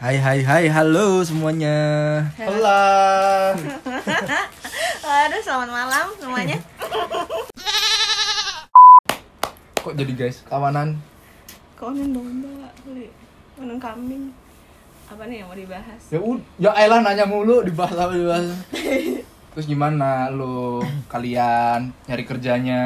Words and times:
Hai 0.00 0.16
hai 0.16 0.40
hai 0.40 0.64
halo 0.72 1.20
semuanya. 1.20 1.76
Hola. 2.40 3.52
Aduh, 5.04 5.40
selamat 5.44 5.68
malam 5.68 6.06
semuanya. 6.16 6.56
Kok 9.84 9.92
jadi 9.92 10.12
guys 10.16 10.40
kawanan? 10.48 10.96
Konon 11.76 12.16
domba, 12.16 12.72
kali. 12.80 13.12
Konon 13.60 13.76
kambing. 13.76 14.32
Apa 15.12 15.28
nih 15.28 15.44
yang 15.44 15.52
mau 15.52 15.58
dibahas? 15.60 16.02
Ya 16.08 16.18
ud, 16.24 16.40
ya 16.56 16.72
elah 16.72 17.04
nanya 17.04 17.28
mulu 17.28 17.60
dibahas 17.60 18.00
apa 18.00 18.16
dibahas. 18.16 18.48
Terus 19.52 19.66
gimana 19.68 20.32
lu 20.32 20.80
kalian 21.12 21.92
nyari 22.08 22.24
kerjanya, 22.24 22.80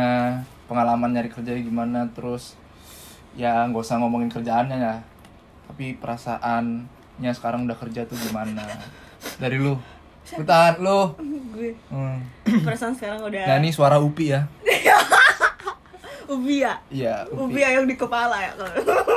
pengalaman 0.67 1.15
nyari 1.15 1.31
kerjanya 1.31 1.63
gimana? 1.63 2.11
Terus 2.11 2.59
ya 3.33 3.67
nggak 3.67 3.81
usah 3.81 3.99
ngomongin 3.99 4.29
kerjaannya 4.29 4.77
ya, 4.77 4.95
tapi 5.67 5.95
perasaannya 5.95 7.31
sekarang 7.31 7.65
udah 7.65 7.77
kerja 7.77 8.05
tuh 8.05 8.17
gimana? 8.17 8.63
Dari 9.37 9.57
lu, 9.57 9.77
lu 10.31 10.43
tahan 10.43 10.81
lu. 10.81 11.15
Gue 11.51 11.75
Hmm. 11.89 12.23
perasaan 12.63 12.95
sekarang 12.95 13.21
udah 13.23 13.43
Nah 13.45 13.57
ini 13.59 13.71
suara 13.71 13.99
Upi 13.99 14.33
ya. 14.33 14.47
ubi 16.31 16.63
ya. 16.63 16.79
Iya, 16.89 17.27
Ubi 17.29 17.59
Upi. 17.59 17.61
yang 17.61 17.85
di 17.85 17.95
kepala 17.95 18.39
ya 18.39 18.53
kalau. 18.55 18.71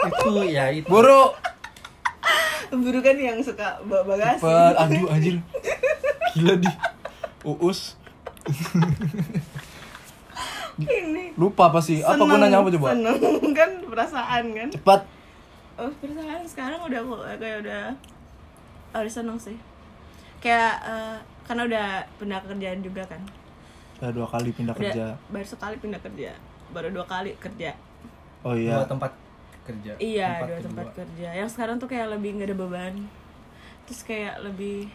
Itu 0.09 0.31
ya 0.49 0.65
itu. 0.69 0.89
Buru. 0.89 1.29
Buru 2.73 2.99
kan 2.99 3.13
yang 3.13 3.37
suka 3.37 3.77
bawa 3.85 4.01
bagasi. 4.03 4.41
Cepet, 4.41 4.73
aduh 4.75 5.05
anjir. 5.13 5.35
Gila 6.33 6.53
di. 6.57 6.69
Uus. 7.45 7.93
Ini. 10.75 11.35
Lupa 11.35 11.69
apa 11.69 11.79
sih? 11.79 11.99
Apa 11.99 12.15
gue 12.15 12.25
Seneng, 12.25 12.41
nanya 12.41 12.57
apa 12.59 12.69
coba? 12.69 12.87
Seneng 12.91 13.17
kan 13.59 13.69
perasaan 13.85 14.43
kan. 14.51 14.67
Cepat. 14.69 15.01
Oh, 15.73 15.91
perasaan 15.97 16.41
sekarang 16.45 16.79
udah 16.81 17.01
kayak 17.37 17.57
udah 17.61 17.81
udah 18.93 19.11
seneng 19.11 19.37
sih. 19.37 19.57
Kayak 20.37 20.73
eh, 20.81 21.17
karena 21.43 21.61
udah 21.65 21.87
pindah 22.17 22.39
kerjaan 22.43 22.79
juga 22.81 23.03
kan. 23.05 23.21
Udah 23.97 24.11
dua 24.11 24.27
kali 24.27 24.49
pindah 24.51 24.73
Udah 24.73 24.83
kerja. 24.83 25.05
baru 25.29 25.45
sekali 25.45 25.75
pindah 25.77 26.01
kerja. 26.01 26.31
Baru 26.69 26.89
dua 26.89 27.05
kali 27.05 27.37
kerja. 27.37 27.77
Oh 28.41 28.51
Dua 28.51 28.59
iya. 28.59 28.83
tempat 28.83 29.11
kerja. 29.63 29.91
Iya, 29.95 30.29
dua 30.41 30.57
kedua. 30.57 30.65
tempat 30.67 30.87
kerja. 30.93 31.27
Yang 31.31 31.49
sekarang 31.55 31.75
tuh 31.77 31.87
kayak 31.87 32.11
lebih 32.11 32.35
nggak 32.35 32.49
ada 32.49 32.57
beban. 32.57 32.93
Terus 33.85 34.01
kayak 34.03 34.41
lebih 34.41 34.91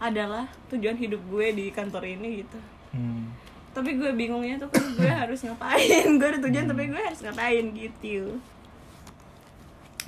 adalah 0.00 0.48
tujuan 0.68 0.96
hidup 0.96 1.20
gue 1.22 1.46
di 1.52 1.66
kantor 1.70 2.02
ini 2.08 2.42
gitu. 2.42 2.58
Hmm. 2.90 3.30
Tapi 3.70 3.90
gue 3.94 4.10
bingungnya 4.12 4.58
tuh 4.58 4.68
kan 4.70 4.82
gue 4.98 5.06
harus 5.10 5.40
ngapain. 5.46 6.08
gue 6.18 6.26
ada 6.26 6.40
tujuan 6.42 6.66
tapi 6.66 6.82
gue 6.90 7.00
harus 7.00 7.20
ngapain 7.22 7.64
gitu. 7.74 8.38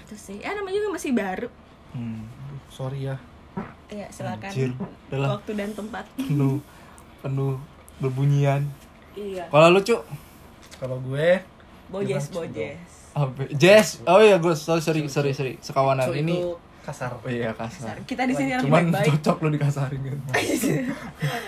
Itu 0.03 0.15
sih. 0.19 0.39
Eh 0.43 0.53
namanya 0.53 0.77
juga 0.83 0.91
masih 0.99 1.11
baru. 1.15 1.49
Hmm. 1.95 2.27
Sorry 2.69 3.07
ya. 3.07 3.17
Ya, 3.93 4.09
silakan. 4.09 4.49
Anjir, 4.49 4.73
lah. 5.13 5.37
Waktu 5.37 5.53
dan 5.53 5.71
tempat. 5.77 6.05
Penuh 6.29 6.59
penuh 7.23 7.55
berbunyian. 8.03 8.67
iya. 9.15 9.47
Kalau 9.47 9.71
lu 9.71 9.79
cuk 9.79 10.03
Kalau 10.83 10.99
gue 10.99 11.39
Bojes, 11.87 12.33
bojes. 12.35 13.15
apa? 13.15 13.47
Jazz. 13.55 14.03
Oh 14.09 14.19
iya 14.19 14.43
gue 14.43 14.57
sorry 14.59 14.83
sorry 14.83 15.07
sorry 15.07 15.31
sorry. 15.37 15.55
Sekawanan 15.63 16.11
so, 16.11 16.17
ini. 16.17 16.41
Kasar. 16.83 17.11
Oh 17.15 17.27
iya 17.27 17.51
kasar. 17.53 17.97
Kita 18.03 18.23
di 18.23 18.35
sini 18.35 18.59
Cuman 18.59 18.91
baik-baik. 18.91 19.07
cocok 19.17 19.37
lu 19.41 19.49
dikasarin 19.51 20.01
kan. 20.07 20.19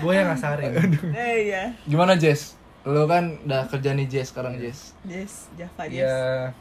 gue 0.00 0.12
yang 0.12 0.28
ngasarin. 0.30 0.70
Eh, 1.10 1.36
iya. 1.44 1.62
Gimana 1.84 2.14
Jess? 2.14 2.54
Lu 2.82 3.04
kan 3.04 3.38
udah 3.40 3.66
kerja 3.66 3.92
nih 3.92 4.06
Jess 4.06 4.30
sekarang 4.30 4.54
Jess. 4.56 4.94
Jess, 5.02 5.50
Java 5.52 5.84
Jess. 5.84 5.98
Iya. 6.00 6.54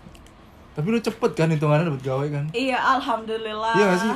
Tapi 0.74 0.88
lu 0.88 0.98
cepet 0.98 1.32
kan 1.32 1.48
hitungannya 1.48 1.86
dapet 1.86 2.02
gawe 2.02 2.26
kan? 2.28 2.46
Iya, 2.50 2.82
alhamdulillah. 2.98 3.74
Iya 3.74 3.86
gak 3.86 4.00
sih? 4.00 4.14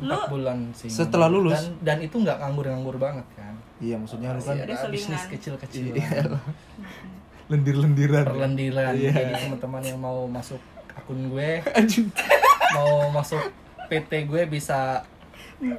Lu 0.00 0.14
Empat 0.14 0.30
bulan 0.30 0.58
sih. 0.72 0.88
Setelah 0.88 1.26
lulus? 1.26 1.58
Dan, 1.58 1.66
dan 1.82 1.98
itu 2.00 2.16
nggak 2.16 2.38
nganggur-nganggur 2.38 2.96
banget 2.96 3.26
kan. 3.34 3.52
Iya 3.76 3.96
maksudnya 3.96 4.30
lu 4.30 4.40
kan 4.40 4.56
Ada 4.56 4.64
Ada 4.78 4.88
bisnis 4.88 5.18
selingan. 5.18 5.32
kecil-kecilan. 5.32 5.94
Iya. 5.94 6.22
lendir-lendiran. 7.48 8.24
Perlendiran. 8.24 8.92
Iya. 8.94 9.10
Jadi 9.10 9.32
teman-teman 9.44 9.82
yang 9.82 9.98
mau 9.98 10.24
masuk 10.24 10.60
akun 10.92 11.28
gue, 11.28 11.50
Anjing. 11.78 12.06
Mau 12.72 13.10
masuk 13.10 13.42
PT 13.88 14.26
gue 14.26 14.42
bisa 14.46 15.02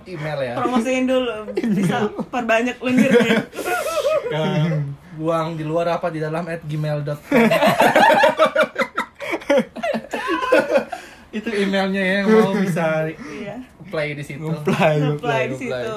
email 0.06 0.40
ya. 0.44 0.54
promosiin 0.60 1.10
dulu 1.10 1.48
bisa 1.56 2.06
perbanyak 2.30 2.78
lendirnya 2.78 3.40
ke 4.32 4.44
buang 5.18 5.56
di 5.56 5.64
luar 5.66 5.98
apa? 5.98 6.08
Di 6.08 6.20
dalam 6.22 6.48
at 6.48 6.62
gmail.com 6.64 7.20
itu 11.32 11.48
emailnya 11.48 12.04
ya 12.04 12.14
yang 12.24 12.28
mau 12.28 12.52
bisa 12.54 13.08
iya. 13.08 13.56
play 13.88 14.12
di 14.16 14.24
situ. 14.24 14.44
Apply 14.52 15.48
di 15.48 15.56
situ 15.56 15.92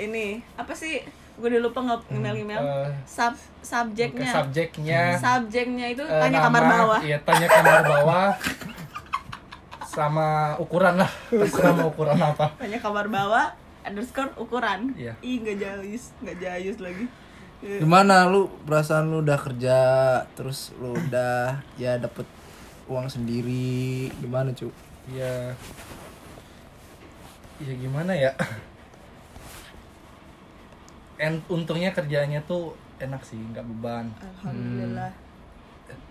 ini 0.00 0.40
apa 0.56 0.72
sih? 0.72 1.04
Gue 1.40 1.48
udah 1.56 1.60
lupa 1.60 1.80
nge 1.80 1.96
email 2.12 2.36
email 2.36 2.60
Eh, 2.60 2.88
sub 3.08 3.32
ke 3.32 3.64
subjeknya. 3.64 4.32
subjeknya. 4.32 5.02
Subjeknya 5.16 5.86
itu 5.92 6.04
eh, 6.04 6.20
tanya 6.20 6.38
kamar 6.44 6.62
bawah. 6.64 7.00
iya 7.00 7.16
tanya 7.24 7.48
kamar 7.48 7.80
bawah 7.84 8.28
sama 9.90 10.54
ukuran 10.62 11.02
lah. 11.02 11.10
Terserah 11.26 11.74
mau 11.74 11.90
ukuran 11.90 12.14
apa. 12.14 12.54
Tanya 12.54 12.78
kamar 12.78 13.10
bawah 13.10 13.50
underscore 13.82 14.30
ukuran. 14.38 14.94
Iya. 14.94 15.18
ih 15.18 15.42
nggak 15.42 15.58
jayus 15.58 16.14
nggak 16.22 16.38
jayus 16.38 16.78
lagi. 16.78 17.10
Eh, 17.60 17.82
Gimana 17.82 18.30
lu? 18.30 18.46
Perasaan 18.64 19.10
lu 19.10 19.20
udah 19.26 19.36
kerja 19.36 19.78
terus 20.38 20.70
lu 20.78 20.94
udah 20.94 21.58
ya 21.74 21.98
dapet 21.98 22.24
uang 22.86 23.10
sendiri. 23.10 24.14
Gimana 24.22 24.54
cu? 24.54 24.70
ya 25.10 25.50
ya 27.58 27.72
gimana 27.74 28.14
ya? 28.14 28.30
En, 31.20 31.42
untungnya 31.50 31.90
kerjanya 31.92 32.40
tuh 32.46 32.78
enak 33.02 33.20
sih 33.26 33.36
nggak 33.36 33.66
beban. 33.66 34.06
Alhamdulillah. 34.22 35.10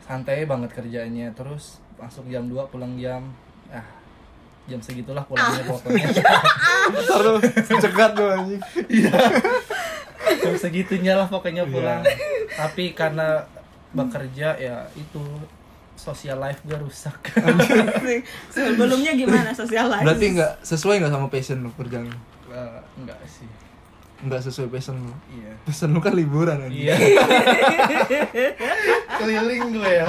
Santai 0.04 0.44
banget 0.44 0.76
kerjanya 0.76 1.32
terus 1.32 1.80
masuk 1.96 2.28
jam 2.28 2.46
2 2.52 2.60
pulang 2.68 3.00
jam 3.00 3.32
ah 3.70 3.86
jam 4.70 4.78
segitulah 4.78 5.26
pulangnya 5.26 5.66
pokoknya 5.66 6.14
Taruh 7.10 7.42
cegat 7.82 8.12
lu 8.14 8.26
anjing. 8.30 8.62
jam 10.30 10.56
segitunya 10.56 11.18
lah 11.18 11.26
pokoknya 11.26 11.66
pulang. 11.66 12.06
Tapi 12.54 12.94
karena 12.94 13.50
bekerja 13.90 14.54
ya 14.62 14.86
itu 14.94 15.22
social 15.98 16.38
life 16.38 16.62
gue 16.64 16.78
rusak. 16.78 17.18
Sebelumnya 18.54 19.18
gimana 19.18 19.52
sosial 19.58 19.90
life? 19.90 20.06
Berarti 20.06 20.26
nggak 20.38 20.54
sesuai 20.62 21.02
nggak 21.02 21.14
sama 21.18 21.28
passion 21.34 21.66
lu 21.66 21.74
kerjaan 21.74 22.06
lu? 22.08 22.18
Eh, 22.54 22.80
enggak 23.02 23.20
sih. 23.26 23.50
Nggak 24.22 24.42
sesuai 24.48 24.70
passion 24.70 24.96
lu. 25.02 25.14
iya. 25.34 25.54
Passion 25.66 25.90
lu 25.92 26.00
kan 26.00 26.14
liburan 26.14 26.70
iya. 26.70 26.96
Keliling 29.20 29.76
gue 29.76 29.92
ya 29.92 30.08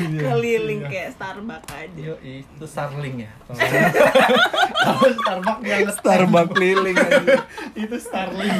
keliling 0.00 0.80
kayak 0.88 1.10
Starbucks 1.16 1.68
aja 1.72 2.00
Yo, 2.00 2.14
itu 2.22 2.64
Starling 2.64 3.16
ya. 3.28 3.30
Kalau 4.84 5.08
Starbucks 5.12 5.60
dia 5.60 5.76
ngetem. 5.84 5.96
Starbucks 5.98 6.50
keliling 6.56 6.96
itu 7.76 7.96
Starling. 7.98 8.56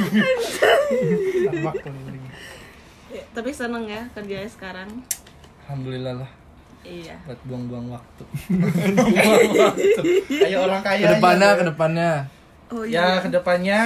Starbucks 1.49 1.81
keliling. 1.85 2.23
Ya, 3.13 3.23
tapi 3.37 3.51
seneng 3.53 3.85
ya 3.89 4.03
kerjanya 4.13 4.49
sekarang 4.49 4.89
Alhamdulillah 5.69 6.25
lah 6.25 6.31
iya 6.83 7.15
buat 7.23 7.39
buang-buang 7.47 7.95
waktu. 7.95 8.25
buang 8.27 9.53
waktu. 9.55 10.03
Kayak 10.27 10.61
orang 10.67 10.83
kaya. 10.83 11.07
Ke 11.07 11.09
depannya 11.15 11.47
aja. 11.47 11.55
ke 11.55 11.65
depannya. 11.71 12.11
oh 12.75 12.83
Ya 12.83 13.23
ke 13.23 13.29
depannya 13.31 13.81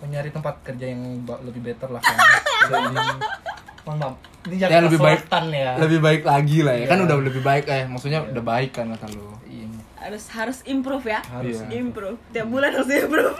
mau 0.00 0.08
nyari 0.08 0.32
tempat 0.32 0.56
kerja 0.64 0.96
yang 0.96 1.22
lebih 1.44 1.60
better 1.60 1.92
lah 1.92 2.00
kan. 2.00 2.16
Mohon 3.82 3.98
maaf. 3.98 4.14
Ini 4.42 4.56
Ya, 4.58 4.80
lebih 4.80 4.98
baik- 4.98 5.26
ya. 5.50 5.72
Lebih 5.76 5.98
baik 5.98 6.22
lagi 6.22 6.58
lah 6.60 6.74
ya. 6.74 6.86
Kan 6.86 6.98
Iya. 6.98 7.06
udah 7.06 7.16
lebih 7.20 7.42
baik 7.42 7.64
eh 7.66 7.84
maksudnya 7.84 8.20
udah 8.22 8.42
baik 8.42 8.70
kan 8.72 8.88
kata 8.90 9.06
lu. 9.10 9.28
Iya, 9.44 9.66
harus 9.98 10.24
harus 10.28 10.58
improve 10.64 11.06
ya 11.06 11.20
harus. 11.26 11.60
Iya. 11.60 11.76
improve 11.78 12.16
tiap 12.30 12.46
bulan 12.46 12.70
harus 12.70 12.88
improve 12.88 13.36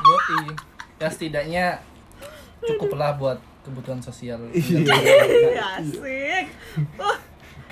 Yoi. 0.00 0.38
Ya 0.96 1.08
setidaknya 1.08 1.64
cukup 2.60 2.92
lah 2.94 3.14
buat 3.14 3.38
kebutuhan 3.62 4.00
sosial. 4.00 4.40
Iya. 4.50 4.84
asik 5.76 6.46
Wah, 6.96 7.16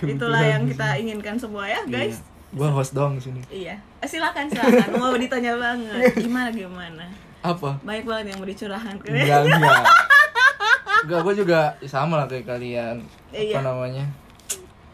itulah 0.00 0.38
yang 0.40 0.62
kita 0.64 0.94
inginkan 0.96 1.34
semua 1.34 1.64
ya 1.64 1.82
guys 1.84 2.22
Gua 2.48 2.70
host 2.70 2.92
doang 2.92 3.12
di 3.12 3.22
sini. 3.22 3.40
iya 3.50 3.76
Eh, 3.98 4.06
silakan 4.06 4.46
silakan 4.46 4.96
mau 4.96 5.12
ditanya 5.14 5.52
banget 5.54 6.16
gimana 6.16 6.48
gimana 6.48 7.04
Apa? 7.40 7.76
banyak 7.80 8.04
banget 8.04 8.24
yang 8.30 8.38
mau 8.38 8.46
dicurahkan 8.46 8.94
Enggak, 8.98 9.40
enggak. 9.44 9.82
Enggak, 11.00 11.20
gue 11.22 11.34
juga 11.36 11.60
sama 11.84 12.14
lah 12.16 12.26
kayak 12.26 12.46
kalian. 12.46 12.96
Iya. 13.30 13.54
Apa 13.54 13.60
namanya? 13.64 14.04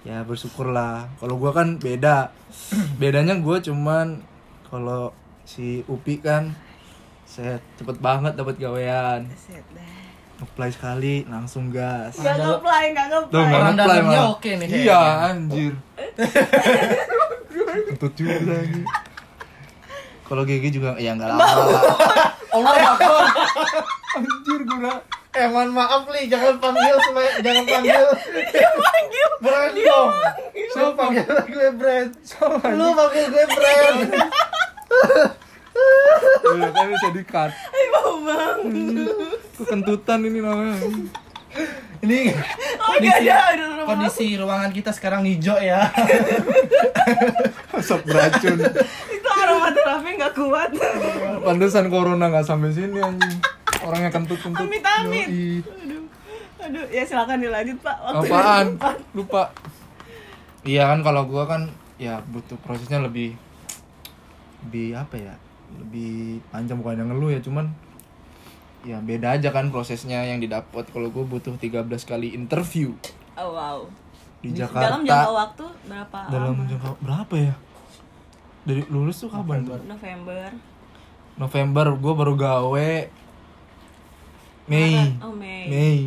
Ya 0.02 0.20
bersyukur 0.20 0.68
lah. 0.68 1.08
Kalau 1.16 1.34
gue 1.34 1.50
kan 1.50 1.76
beda. 1.76 2.28
Bedanya 3.00 3.34
gue 3.34 3.56
cuman 3.62 4.20
kalau 4.66 5.14
si 5.44 5.80
Upi 5.86 6.18
kan 6.18 6.52
saya 7.24 7.56
cepet 7.74 7.96
banget 7.98 8.34
dapat 8.34 8.56
gawean. 8.56 9.24
Set 9.32 9.64
deh. 9.70 9.92
Apply 10.36 10.68
sekali 10.68 11.24
langsung 11.24 11.70
gas. 11.70 12.16
Nggak 12.16 12.36
ngeplay, 12.36 12.84
nggak 12.90 13.06
Tuh, 13.06 13.22
ngeplay. 13.32 13.48
nge-apply 13.54 13.76
dalamnya 13.78 14.18
malah. 14.20 14.34
oke 14.34 14.50
nih 14.52 14.68
Iya, 14.82 15.00
anjir. 15.24 15.72
Kentut 17.86 18.12
juga 18.14 18.36
lagi. 18.44 18.82
Kalau 20.24 20.42
GG 20.42 20.64
juga 20.70 20.96
ya 20.96 21.14
nggak 21.14 21.30
lama 21.30 21.38
lah. 21.38 21.82
Allah 22.54 22.74
Akbar. 22.92 23.24
Anjir 24.14 24.60
guna. 24.64 24.92
Eh, 25.34 25.46
mohon 25.50 25.74
maaf 25.74 26.06
nih, 26.14 26.30
jangan 26.30 26.62
panggil 26.62 26.94
supaya 27.10 27.30
jangan 27.42 27.64
panggil. 27.66 28.04
dia 28.54 28.70
panggil 28.70 29.28
Brand 29.42 29.74
dong. 29.74 30.10
Lu 30.74 30.88
panggil 30.94 31.26
gue 31.26 31.68
brand. 31.74 32.10
Lu 32.74 32.86
panggil 32.94 33.24
gue 33.28 33.46
brand. 33.50 33.98
Iya 36.54 36.68
kan 36.70 36.86
bisa 36.86 37.08
di-cut. 37.10 37.50
Ay, 37.50 37.84
bau 37.90 38.14
banget 38.22 39.10
Kekentutan 39.58 40.18
ini 40.22 40.38
namanya. 40.38 40.78
Ini 42.04 42.30
oh 42.82 42.94
ada 43.00 43.10
ada 43.54 43.64
rumah 43.70 43.84
kondisi 43.86 44.36
ruangan 44.36 44.70
kita 44.70 44.90
sekarang 44.92 45.24
hijau 45.24 45.56
ya. 45.58 45.88
Asap 47.74 48.06
beracun. 48.06 48.58
itu 49.14 49.28
aromaterapi 49.30 50.10
nggak 50.18 50.34
kuat 50.36 50.70
Pantesan 51.42 51.88
corona 51.88 52.28
nggak 52.28 52.46
sampai 52.46 52.70
sini 52.74 52.98
anjing. 53.00 53.53
Orangnya 53.84 54.10
kentut-kentut. 54.10 54.60
amit 54.60 54.80
amit 54.82 55.26
Yoi. 55.28 55.60
aduh 55.60 56.02
aduh 56.60 56.84
ya 56.88 57.02
silakan 57.04 57.38
dilanjut 57.38 57.78
pak 57.78 57.96
Waktu 58.00 58.26
Apaan? 58.26 58.66
depan. 58.74 58.96
Lupa. 59.12 59.42
Iya 60.64 60.88
kan 60.88 61.00
kalau 61.00 61.28
gua 61.28 61.44
kan 61.44 61.68
ya 61.96 62.24
butuh 62.24 62.56
prosesnya 62.58 62.98
lebih 62.98 63.36
lebih 64.64 64.96
apa 64.96 65.14
ya? 65.14 65.34
Lebih 65.76 66.40
panjang 66.48 66.78
bukan 66.78 66.96
yang 66.96 67.10
ngeluh 67.12 67.30
ya, 67.30 67.40
cuman 67.40 67.68
ya 68.82 69.00
beda 69.00 69.36
aja 69.36 69.48
kan 69.48 69.68
prosesnya 69.68 70.24
yang 70.24 70.38
didapat 70.38 70.84
kalau 70.88 71.08
gua 71.08 71.24
butuh 71.24 71.56
13 71.56 71.84
kali 72.04 72.32
interview 72.32 72.92
oh 73.34 73.56
wow 73.56 73.78
di 74.44 74.52
Jakarta 74.52 75.00
dalam 75.00 75.02
jangka 75.02 75.32
waktu 75.32 75.64
berapa 75.88 76.18
dalam 76.28 76.52
lama? 76.52 76.64
jangka 76.68 76.90
berapa 77.00 77.34
ya 77.40 77.54
dari 78.62 78.82
lulus 78.92 79.24
tuh 79.24 79.32
kapan 79.32 79.64
tuh 79.64 79.80
November 79.88 80.52
November 81.34 81.86
gue 81.96 82.12
baru 82.14 82.34
gawe 82.36 82.90
Mei. 84.64 84.96
Maret. 84.96 85.20
oh 85.20 85.34
Mei, 85.34 85.64
Mei. 85.68 85.98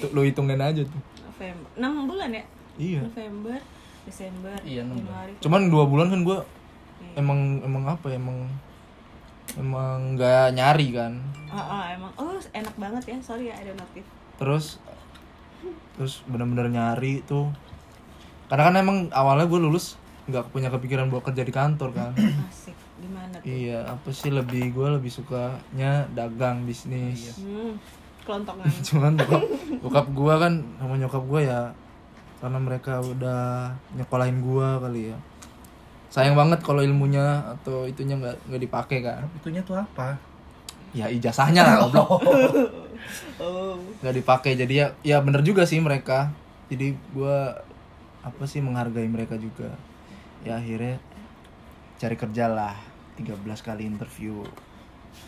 Tuh 0.00 0.08
lo 0.10 0.20
hitungin 0.22 0.56
aja 0.56 0.80
tuh. 0.80 1.00
November. 1.20 1.68
6 1.76 2.08
bulan 2.08 2.30
ya? 2.32 2.44
Iya. 2.76 3.00
November 3.04 3.58
Desember 4.02 4.56
Iya. 4.64 4.82
Januari. 4.82 5.32
Cuman 5.38 5.68
dua 5.68 5.84
bulan 5.84 6.08
kan 6.08 6.20
gue 6.22 6.38
Iya. 7.00 7.20
emang 7.20 7.40
emang 7.60 7.84
apa 7.86 8.06
ya 8.08 8.16
emang 8.16 8.38
emang 9.54 10.16
nggak 10.16 10.54
nyari 10.54 10.88
kan. 10.92 11.12
Ah, 11.48 11.60
ah, 11.60 11.84
emang. 11.90 12.12
Oh 12.16 12.36
enak 12.52 12.74
banget 12.74 13.02
ya. 13.06 13.16
Sorry 13.20 13.48
ya 13.48 13.56
ada 13.56 13.72
notif 13.74 14.04
terus 14.36 14.80
terus 15.92 16.24
bener-bener 16.24 16.72
nyari 16.72 17.20
tuh. 17.22 17.52
Karena 18.48 18.72
kan 18.72 18.76
emang 18.76 18.98
awalnya 19.12 19.44
gue 19.44 19.60
lulus 19.60 20.00
nggak 20.24 20.48
punya 20.48 20.70
kepikiran 20.70 21.12
buat 21.12 21.20
kerja 21.22 21.44
di 21.44 21.52
kantor 21.52 21.92
kan. 21.92 22.12
Asik 22.48 22.69
gimana 23.00 23.34
tuh? 23.40 23.48
Iya 23.48 23.78
apa 23.88 24.08
sih 24.12 24.30
lebih 24.30 24.76
gue 24.76 24.88
lebih 25.00 25.10
sukanya 25.10 26.04
dagang 26.12 26.68
bisnis. 26.68 27.40
Hmm, 27.40 27.80
kelontongan. 28.24 28.68
Cuman 28.86 29.12
bokap, 29.16 29.42
bokap 29.82 30.06
gua 30.12 30.34
kan 30.38 30.52
sama 30.78 30.94
nyokap 31.00 31.24
gua 31.24 31.40
ya 31.40 31.60
karena 32.40 32.58
mereka 32.60 33.02
udah 33.04 33.72
nyekolahin 33.96 34.38
gua 34.44 34.80
kali 34.80 35.12
ya. 35.12 35.18
Sayang 36.10 36.34
banget 36.34 36.60
kalau 36.62 36.82
ilmunya 36.82 37.42
atau 37.58 37.86
itunya 37.86 38.18
nggak 38.18 38.50
nggak 38.50 38.62
dipakai 38.66 38.98
kan 38.98 39.22
Itunya 39.38 39.62
tuh 39.62 39.78
apa? 39.78 40.18
ya 40.90 41.06
ijazahnya 41.06 41.62
lah 41.62 41.74
goblok. 41.86 42.18
Oh. 43.40 43.80
Nggak 44.04 44.20
dipakai 44.20 44.52
jadi 44.60 44.74
ya 44.76 44.86
ya 45.00 45.16
bener 45.24 45.40
juga 45.40 45.64
sih 45.64 45.80
mereka. 45.80 46.28
Jadi 46.68 46.92
gua 47.16 47.56
apa 48.20 48.44
sih 48.44 48.60
menghargai 48.60 49.08
mereka 49.08 49.40
juga. 49.40 49.72
Ya 50.44 50.60
akhirnya 50.60 51.00
cari 51.96 52.16
kerja 52.20 52.52
lah 52.52 52.89
13 53.20 53.44
kali 53.60 53.84
interview. 53.84 54.40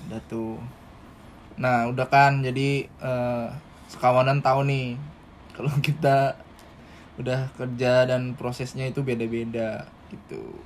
Udah 0.08 0.20
tuh. 0.24 0.56
Nah 1.60 1.84
udah 1.92 2.08
kan 2.08 2.40
jadi 2.40 2.88
eh, 2.88 3.46
sekawanan 3.92 4.40
tahu 4.40 4.64
nih 4.64 4.96
kalau 5.52 5.72
kita 5.86 6.32
udah 7.20 7.52
kerja 7.60 8.08
dan 8.08 8.32
prosesnya 8.32 8.88
itu 8.88 9.04
beda-beda 9.04 9.84
gitu. 10.08 10.56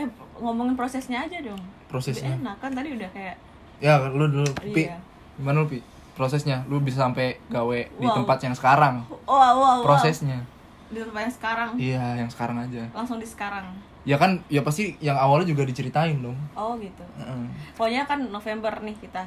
Eh 0.00 0.08
ngomongin 0.40 0.72
prosesnya 0.72 1.28
aja 1.28 1.38
dong. 1.44 1.60
Prosesnya? 1.92 2.32
Lebih 2.32 2.42
enak 2.48 2.56
kan 2.56 2.70
tadi 2.72 2.88
udah 2.96 3.10
kayak 3.12 3.36
ya 3.76 4.00
lu 4.08 4.24
dulu 4.32 4.48
pi. 4.72 4.88
Iya. 4.88 4.96
gimana 5.36 5.60
lu 5.60 5.68
pi? 5.68 5.84
Prosesnya? 6.16 6.64
Lu 6.64 6.80
bisa 6.80 7.04
sampai 7.04 7.36
gawe 7.52 7.80
di 8.00 8.06
Wow. 8.08 8.24
tempat 8.24 8.38
yang 8.40 8.56
sekarang. 8.56 9.04
Oh 9.28 9.36
wow, 9.36 9.36
wow, 9.36 9.60
wow. 9.60 9.78
prosesnya. 9.84 10.40
Di 10.88 11.04
tempat 11.04 11.28
yang 11.28 11.34
sekarang? 11.36 11.70
Iya 11.76 12.04
yang 12.24 12.30
sekarang 12.32 12.56
aja. 12.64 12.88
Langsung 12.96 13.20
di 13.20 13.28
sekarang 13.28 13.76
ya 14.06 14.16
kan 14.16 14.38
ya 14.46 14.62
pasti 14.62 14.94
yang 14.98 15.14
awalnya 15.14 15.46
juga 15.46 15.62
diceritain 15.62 16.14
dong 16.16 16.38
oh 16.52 16.78
gitu 16.78 17.02
Heeh. 17.16 17.42
pokoknya 17.74 18.02
kan 18.04 18.22
November 18.24 18.72
nih 18.80 18.94
kita 18.96 19.26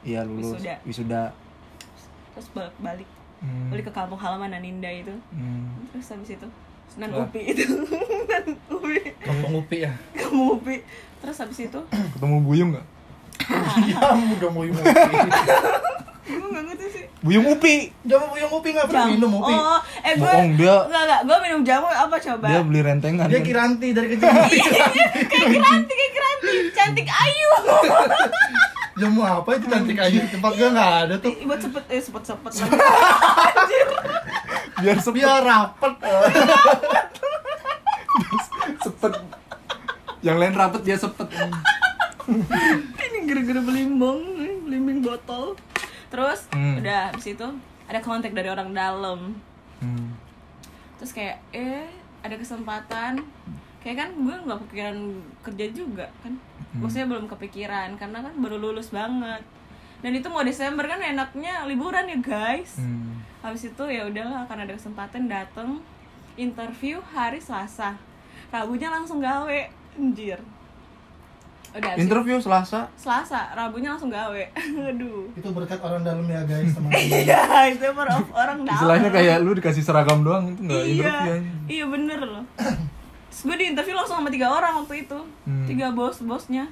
iya 0.00 0.20
lulus 0.20 0.56
Wisuda. 0.56 0.74
wisuda 0.82 1.22
terus 2.32 2.48
balik 2.50 2.74
balik 2.78 3.08
Hmm. 3.36 3.68
balik 3.68 3.84
ke 3.84 3.92
kampung 3.92 4.16
halaman 4.16 4.48
Naninda 4.48 4.88
itu 4.88 5.12
Hmm. 5.28 5.68
terus 5.90 6.08
habis 6.08 6.32
itu 6.32 6.48
Wah. 6.96 7.28
Upi 7.28 7.40
itu 7.44 7.60
Sunan 8.08 8.44
Upi 8.70 8.96
Kampung 9.20 9.52
Upi 9.58 9.76
ya. 9.82 9.92
kamu 10.14 10.56
Upi 10.56 10.76
terus 11.18 11.36
habis 11.36 11.58
itu 11.60 11.80
ketemu 11.92 12.36
buyung 12.40 12.72
nggak 12.72 12.86
Ya, 13.84 14.00
udah 14.32 14.48
mau 14.48 14.64
Upi. 14.64 14.80
gue 16.24 16.48
gak 16.48 16.64
ngerti 16.64 16.86
sih 16.90 17.04
buyung 17.24 17.46
upi. 17.50 17.88
Jamu 18.04 18.36
yang 18.36 18.52
Upi 18.52 18.68
nggak 18.70 18.84
pernah 18.84 19.08
minum 19.08 19.32
Upi. 19.34 19.48
oh 19.48 19.80
eh 20.04 20.12
gue 20.12 20.28
Bohong, 20.28 20.50
dia- 20.54 20.84
nggak 20.84 21.02
nggak 21.02 21.20
gue 21.24 21.36
minum 21.40 21.60
jamu 21.64 21.88
apa 21.88 22.16
coba? 22.20 22.46
Dia 22.46 22.60
beli 22.60 22.80
rentengan. 22.84 23.26
Dia 23.26 23.40
kiranti 23.40 23.88
dari 23.90 24.08
kecil. 24.12 24.28
kayak 25.32 25.48
kiranti 25.48 25.92
kayak 25.94 26.12
kiranti. 26.12 26.54
Cantik 26.70 27.08
ayu. 27.08 27.50
Jamu 29.00 29.26
apa 29.26 29.58
itu 29.58 29.66
cantik 29.66 29.96
di 29.98 30.20
tempat 30.30 30.52
gue 30.54 30.68
nggak 30.70 30.92
ada 31.02 31.14
tuh. 31.18 31.32
buat 31.42 31.58
cepet 31.58 31.82
eh 31.88 31.98
cepet 31.98 32.22
cepet 32.28 32.52
biar 34.76 34.98
sepet 35.00 35.16
Biar 35.16 35.42
rapet. 35.42 35.92
sepet 38.78 39.12
yang 40.20 40.36
lain 40.38 40.54
rapet 40.54 40.80
dia 40.84 40.94
sepet 40.94 41.26
ini 43.02 43.18
gara-gara 43.26 43.60
belimbing 43.60 44.20
belimbing 44.62 44.98
botol 45.02 45.58
terus 46.14 46.46
Hmm. 46.54 46.78
udah 46.78 47.10
habis 47.10 47.26
itu 47.26 47.46
ada 47.90 47.98
kontak 47.98 48.30
dari 48.30 48.46
orang 48.46 48.70
dalam. 48.70 49.34
Hmm. 49.82 50.14
terus 50.94 51.10
kayak 51.10 51.42
eh 51.50 51.90
ada 52.22 52.38
kesempatan. 52.38 53.18
Kayak 53.82 53.96
kan 53.98 54.10
gue 54.16 54.32
nggak 54.32 54.58
kepikiran 54.64 54.96
kerja 55.42 55.66
juga 55.74 56.06
kan. 56.22 56.38
Maksudnya 56.72 57.10
belum 57.10 57.26
kepikiran 57.26 57.98
karena 57.98 58.22
kan 58.22 58.32
baru 58.38 58.56
lulus 58.56 58.88
banget. 58.88 59.42
Dan 60.00 60.14
itu 60.14 60.30
mau 60.30 60.40
Desember 60.40 60.86
kan 60.86 61.02
enaknya 61.02 61.66
liburan 61.66 62.06
ya 62.06 62.18
guys. 62.22 62.78
Hmm. 62.78 63.10
habis 63.42 63.68
itu 63.68 63.84
ya 63.84 64.08
udahlah 64.08 64.48
karena 64.48 64.64
ada 64.64 64.72
kesempatan 64.72 65.28
dateng 65.28 65.82
interview 66.34 66.96
hari 67.04 67.36
Selasa. 67.36 67.92
Rabunya 68.48 68.88
langsung 68.88 69.20
gawe 69.20 69.60
anjir 69.98 70.40
udah 71.74 71.90
interview 71.98 72.38
selasa. 72.38 72.86
Selasa 72.94 73.50
Rabunya 73.58 73.90
langsung 73.90 74.10
gawe. 74.10 74.42
Aduh. 74.94 75.26
Itu 75.34 75.50
berkat 75.50 75.82
orang 75.82 76.06
dalam 76.06 76.22
ya 76.30 76.46
guys 76.46 76.70
teman-teman. 76.78 77.02
iya 77.10 77.42
itu 77.74 77.86
per 77.90 78.08
orang 78.30 78.58
dalam. 78.62 78.78
Istilahnya 78.78 79.10
kayak 79.10 79.36
lu 79.42 79.50
dikasih 79.58 79.82
seragam 79.82 80.22
doang 80.22 80.54
itu 80.54 80.60
nggak 80.62 80.84
iya 80.86 80.94
interview 80.94 81.32
aja. 81.34 81.52
iya 81.66 81.84
bener 81.90 82.20
loh. 82.22 82.44
Terus 82.54 83.40
gue 83.42 83.56
di 83.58 83.66
interview 83.74 83.94
langsung 83.98 84.22
sama 84.22 84.30
tiga 84.30 84.48
orang 84.54 84.86
waktu 84.86 85.02
itu. 85.02 85.18
Hmm. 85.44 85.66
tiga 85.66 85.90
bos 85.90 86.22
bosnya 86.22 86.70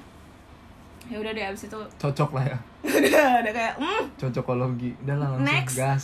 ya 1.11 1.19
udah 1.19 1.31
deh 1.35 1.43
abis 1.51 1.67
itu. 1.67 1.79
Cocok 1.99 2.31
lah 2.39 2.45
ya. 2.47 2.57
Udah 2.83 3.43
ada 3.43 3.51
kayak 3.51 3.75
mm, 3.79 4.03
cocokologi. 4.19 4.91
Udah 5.03 5.15
lah 5.19 5.27
langsung 5.35 5.47
next. 5.51 5.75
gas. 5.75 6.03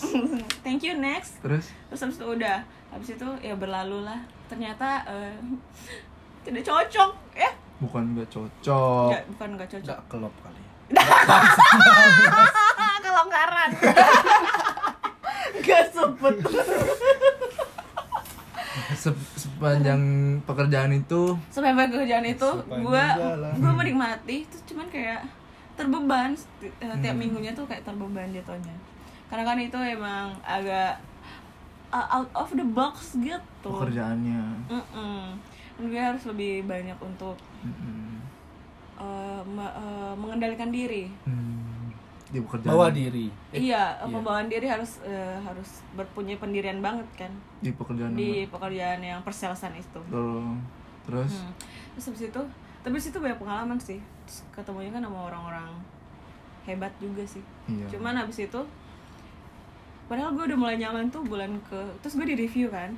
Thank 0.63 0.83
you 0.83 0.95
next. 0.99 1.39
Terus? 1.39 1.71
Terus 1.91 2.01
abis 2.03 2.15
itu 2.19 2.27
udah. 2.27 2.57
Abis 2.91 3.09
itu 3.15 3.27
ya 3.39 3.55
berlalu 3.55 4.03
lah. 4.03 4.19
Ternyata 4.51 5.07
eh, 5.07 5.35
tidak 6.43 6.63
cocok. 6.67 7.11
Ya 7.35 7.51
bukan 7.79 8.03
nggak 8.13 8.29
cocok. 8.29 9.09
Nggak, 9.09 9.23
bukan 9.29 9.49
nggak 9.55 9.69
cocok. 9.69 9.85
Nggak 9.85 9.99
kelop 10.07 10.33
kali. 10.39 10.63
kelonggaran. 12.99 13.69
Gak 15.59 15.85
sepet 15.89 16.35
Se- 18.95 19.27
sepanjang 19.35 20.01
pekerjaan 20.43 20.91
itu. 20.91 21.35
Sampai 21.49 21.73
kerjaan 21.85 22.23
itu 22.23 22.45
Sepanjang 22.45 22.83
gue 22.85 23.05
gue 23.55 23.71
menikmati 23.75 24.37
terus 24.45 24.63
cuman 24.65 24.85
kayak 24.87 25.19
terbeban 25.73 26.29
eh, 26.61 26.95
tiap 26.95 27.09
Hmm. 27.09 27.17
minggunya 27.17 27.51
tuh 27.51 27.65
kayak 27.65 27.81
terbeban 27.81 28.29
jatuhnya. 28.29 28.75
Karena 29.27 29.43
kan 29.43 29.57
itu 29.57 29.77
emang 29.77 30.25
agak 30.41 30.97
uh, 31.89 32.07
out 32.13 32.29
of 32.33 32.49
the 32.51 32.65
box 32.65 33.15
gitu. 33.15 33.67
Pekerjaannya. 33.67 34.41
Mm-mm. 34.67 35.19
Dan 35.35 35.48
gue 35.81 35.95
harus 35.97 36.23
lebih 36.25 36.63
banyak 36.63 36.97
untuk 36.99 37.39
uh, 38.97 39.41
me- 39.45 39.75
uh, 39.75 40.13
mengendalikan 40.13 40.69
diri 40.69 41.07
Hmm. 41.23 41.89
di 42.29 42.39
pekerjaan 42.39 42.69
bawa 42.69 42.87
diri 42.91 43.31
Eh, 43.49 43.63
iya, 43.63 43.95
iya. 43.95 44.05
pembawaan 44.05 44.45
diri 44.45 44.67
harus 44.67 45.01
eh, 45.01 45.37
harus 45.39 45.81
berpunya 45.91 46.35
pendirian 46.35 46.77
banget 46.77 47.07
kan 47.17 47.31
di 47.57 47.71
pekerjaan 47.71 48.13
di 48.13 48.45
pekerjaan 48.45 48.99
yang 49.01 49.19
perselesan 49.21 49.73
itu. 49.73 49.99
Betul. 50.03 50.59
terus 51.01 51.33
Hmm. 51.39 51.53
Terus 51.91 52.05
habis 52.07 52.23
itu, 52.27 52.41
tapi 52.79 52.93
habis 52.93 53.07
itu 53.07 53.17
banyak 53.17 53.35
pengalaman 53.37 53.75
sih. 53.77 53.97
Terus 54.23 54.39
ketemunya 54.51 54.87
kan 54.89 55.01
sama 55.01 55.19
orang-orang 55.25 55.67
hebat 56.63 56.93
juga 56.97 57.25
sih. 57.25 57.41
iya 57.65 57.87
Cuman 57.89 58.13
habis 58.15 58.37
itu 58.37 58.61
padahal 60.05 60.31
gue 60.31 60.43
udah 60.43 60.57
mulai 60.57 60.75
nyaman 60.75 61.05
tuh 61.07 61.21
bulan 61.21 61.49
ke 61.65 61.77
terus 61.99 62.13
gue 62.13 62.25
di 62.25 62.35
review 62.35 62.65
kan 62.67 62.89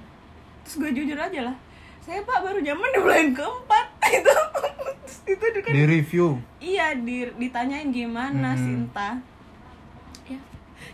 terus 0.63 0.75
gue 0.77 0.91
jujur 0.93 1.17
aja 1.17 1.43
lah 1.43 1.55
saya 2.01 2.19
pak 2.25 2.39
baru 2.41 2.59
nyaman 2.59 2.89
di 2.89 2.99
bulan 2.99 3.29
keempat. 3.31 3.85
Itu 5.21 5.45
itu 5.47 5.59
kan 5.63 5.71
di 5.71 5.83
review? 5.85 6.27
Iya 6.59 6.97
di, 6.97 7.29
ditanyain 7.37 7.93
gimana 7.93 8.51
Hmm. 8.51 8.59
Sinta. 8.59 9.09
Ya. 10.27 10.39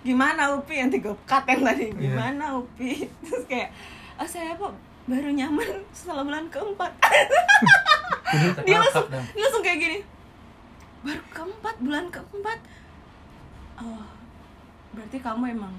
Gimana 0.03 0.53
Upi? 0.53 0.77
Nanti 0.77 0.99
gue 0.99 1.15
cut 1.25 1.47
yang 1.47 1.63
tadi. 1.63 1.89
Iya. 1.89 2.11
gimana 2.11 2.43
Upi? 2.59 3.07
Terus 3.23 3.43
kayak 3.47 3.71
ah 4.19 4.27
saya 4.27 4.53
pak 4.59 4.73
baru 5.07 5.31
nyaman 5.31 5.81
setelah 5.95 6.27
bulan 6.27 6.45
keempat. 6.51 6.91
Dia 8.67 8.77
langsung 8.83 9.07
dia 9.07 9.39
langsung 9.47 9.63
kayak 9.63 9.79
gini 9.79 9.97
baru 10.99 11.23
keempat 11.31 11.75
bulan 11.79 12.05
keempat. 12.11 12.59
Oh 13.79 14.03
berarti 14.91 15.17
kamu 15.23 15.55
emang 15.55 15.71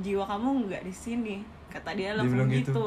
jiwa 0.00 0.24
kamu 0.24 0.48
nggak 0.66 0.82
di 0.88 0.94
sini. 0.96 1.36
Kata 1.68 1.92
dia 1.92 2.16
langsung 2.16 2.48
bilang 2.48 2.52
gitu. 2.56 2.72
gitu. 2.72 2.86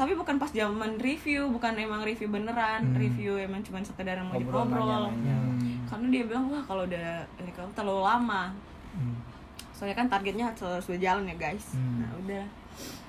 Tapi 0.00 0.16
bukan 0.16 0.40
pas 0.40 0.48
zaman 0.48 0.96
review 0.96 1.52
bukan 1.52 1.76
emang 1.76 2.00
review 2.00 2.24
beneran 2.26 2.80
Hmm. 2.82 2.96
review 2.96 3.36
emang 3.36 3.60
cuma 3.60 3.84
sekedar 3.84 4.16
mau 4.18 4.32
Ngobrol. 4.32 5.12
Hmm. 5.12 5.84
karena 5.84 6.06
dia 6.08 6.22
bilang 6.24 6.48
wah 6.48 6.64
kalau 6.64 6.88
udah 6.88 7.06
ini 7.36 7.52
kamu 7.52 7.68
terlalu 7.70 8.00
lama 8.00 8.56
Hmm. 8.90 9.20
soalnya 9.70 9.92
kan 9.94 10.08
targetnya 10.08 10.48
harus 10.48 10.60
sudah 10.80 10.96
jalan 10.96 11.28
ya 11.28 11.36
guys 11.36 11.76
Hmm. 11.76 12.00
nah 12.00 12.10
udah 12.16 12.44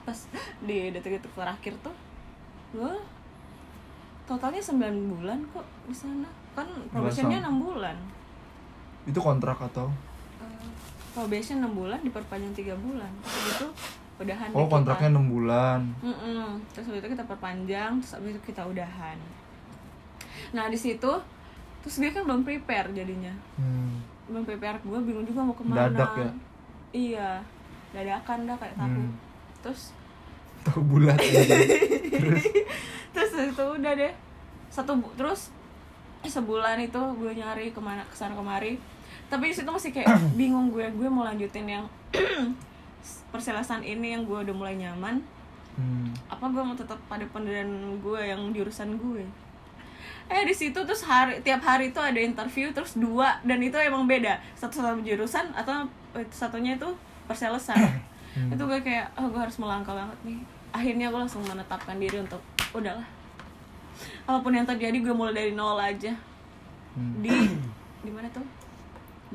pas 0.03 0.19
di 0.59 0.91
detik-detik 0.91 1.31
terakhir 1.31 1.79
tuh 1.79 1.95
gue 2.71 2.93
totalnya 4.23 4.59
9 4.59 4.75
bulan 5.09 5.39
kok 5.47 5.63
di 5.83 5.93
sana 5.93 6.27
kan 6.51 6.67
probationnya. 6.87 7.39
6 7.41 7.55
bulan 7.57 7.95
itu 9.03 9.17
kontrak 9.17 9.57
atau 9.63 9.87
Eh, 10.41 10.67
probation 11.13 11.59
6 11.59 11.71
bulan 11.71 11.99
diperpanjang 12.01 12.51
3 12.53 12.75
bulan 12.75 13.11
terus 13.21 13.45
itu 13.53 13.67
udahan 14.21 14.49
oh 14.51 14.65
kontraknya 14.65 15.09
enam 15.09 15.27
bulan. 15.27 15.81
Mm-mm. 15.99 16.61
terus 16.69 16.85
habis 16.85 17.01
itu 17.01 17.09
kita 17.09 17.25
perpanjang 17.25 17.97
terus 17.97 18.13
habis 18.13 18.31
itu 18.31 18.41
kita 18.45 18.61
udahan. 18.63 19.17
Nah 20.51 20.65
di 20.65 20.75
situ 20.75 21.11
terus 21.79 21.95
dia 21.97 22.09
kan 22.09 22.23
belum 22.23 22.41
prepare 22.41 22.91
jadinya. 22.91 23.33
Hmm. 23.55 23.97
belum 24.23 24.45
prepare 24.45 24.79
gue 24.79 24.99
bingung 25.01 25.25
juga 25.25 25.41
mau 25.41 25.51
ke 25.51 25.61
mana. 25.61 25.89
Dadak 25.89 26.11
ya? 26.15 26.29
iya 26.91 27.29
dadakan 27.91 28.45
dah 28.45 28.55
kayak 28.55 28.75
tahu 28.75 28.87
Hmm. 28.87 29.11
terus 29.59 29.81
tahu 30.61 30.79
bulat 30.85 31.17
terus? 32.13 32.43
Terus 33.11 33.31
itu 33.33 33.65
udah 33.65 33.91
deh. 33.93 34.13
Satu 34.67 34.95
bu- 34.95 35.11
terus 35.13 35.51
sebulan 36.21 36.79
itu 36.79 36.95
gue 37.13 37.31
nyari 37.33 37.69
ke 37.69 37.79
mana 37.79 38.03
ke 38.03 38.13
sana 38.13 38.31
kemari. 38.31 38.79
Tapi 39.27 39.47
di 39.47 39.53
situ 39.53 39.67
masih 39.67 39.91
kayak 39.91 40.07
bingung 40.39 40.69
gue 40.69 40.87
gue 40.87 41.07
mau 41.07 41.23
lanjutin 41.23 41.65
yang 41.65 41.83
perselesan 43.33 43.81
ini 43.81 44.13
yang 44.13 44.23
gue 44.27 44.37
udah 44.37 44.55
mulai 44.55 44.75
nyaman 44.77 45.21
hmm. 45.77 46.31
apa 46.31 46.45
gue 46.51 46.63
mau 46.63 46.75
tetap 46.77 46.99
pada 47.09 47.25
pendirian 47.29 47.69
gue 47.99 48.21
yang 48.21 48.51
jurusan 48.51 48.97
gue 48.97 49.25
eh 50.31 50.43
di 50.47 50.55
situ 50.55 50.79
terus 50.87 51.03
hari 51.03 51.43
tiap 51.43 51.59
hari 51.59 51.91
itu 51.91 51.99
ada 51.99 52.15
interview 52.15 52.71
terus 52.71 52.95
dua 52.95 53.43
dan 53.43 53.59
itu 53.59 53.75
emang 53.75 54.07
beda. 54.07 54.39
Satu 54.55 54.79
satu 54.79 55.03
jurusan 55.03 55.51
atau 55.51 55.83
satunya 56.31 56.79
itu 56.79 56.87
perselesan 57.27 57.99
itu 58.55 58.63
gue 58.63 58.79
kayak 58.79 59.11
oh 59.19 59.27
gue 59.27 59.41
harus 59.43 59.59
melangkah 59.59 59.91
banget 59.91 60.19
nih. 60.23 60.39
Akhirnya 60.71 61.11
gue 61.11 61.19
langsung 61.19 61.43
menetapkan 61.43 61.99
diri 61.99 62.23
untuk 62.23 62.39
udahlah. 62.71 63.03
Apa 64.23 64.39
pun 64.39 64.55
yang 64.55 64.63
terjadi 64.63 65.03
gue 65.03 65.11
mulai 65.11 65.35
dari 65.35 65.51
nol 65.51 65.75
aja. 65.75 66.15
Hmm. 66.95 67.19
di 67.19 67.31
di 68.07 68.11
mana 68.11 68.31
tuh? 68.31 68.47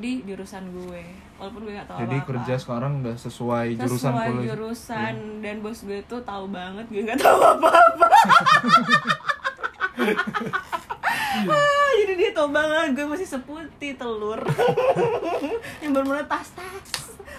Di 0.01 0.25
jurusan 0.25 0.73
gue 0.73 1.05
walaupun 1.37 1.61
gue 1.63 1.75
gak 1.75 1.87
tahu 1.87 1.99
jadi 1.99 2.17
apa-apa. 2.17 2.29
kerja 2.33 2.55
sekarang 2.57 2.93
udah 2.99 3.17
sesuai 3.17 3.67
jurusan 3.77 4.13
sesuai 4.13 4.45
jurusan 4.47 5.15
dan 5.41 5.57
bos 5.61 5.81
gue 5.81 6.01
tuh 6.05 6.21
tahu 6.23 6.45
banget 6.49 6.85
gue 6.87 7.03
nggak 7.03 7.19
tahu 7.19 7.39
apa-apa. 7.39 8.09
Ah, 11.47 11.91
jadi 11.95 12.13
dia 12.15 12.31
tahu 12.33 12.49
banget 12.51 12.95
gue 12.95 13.07
masih 13.07 13.27
seputih 13.27 13.93
telur. 13.95 14.41
Yang 15.79 15.91
baru 15.93 16.05
mulai 16.07 16.25
tas 16.25 16.49
tas 16.51 16.89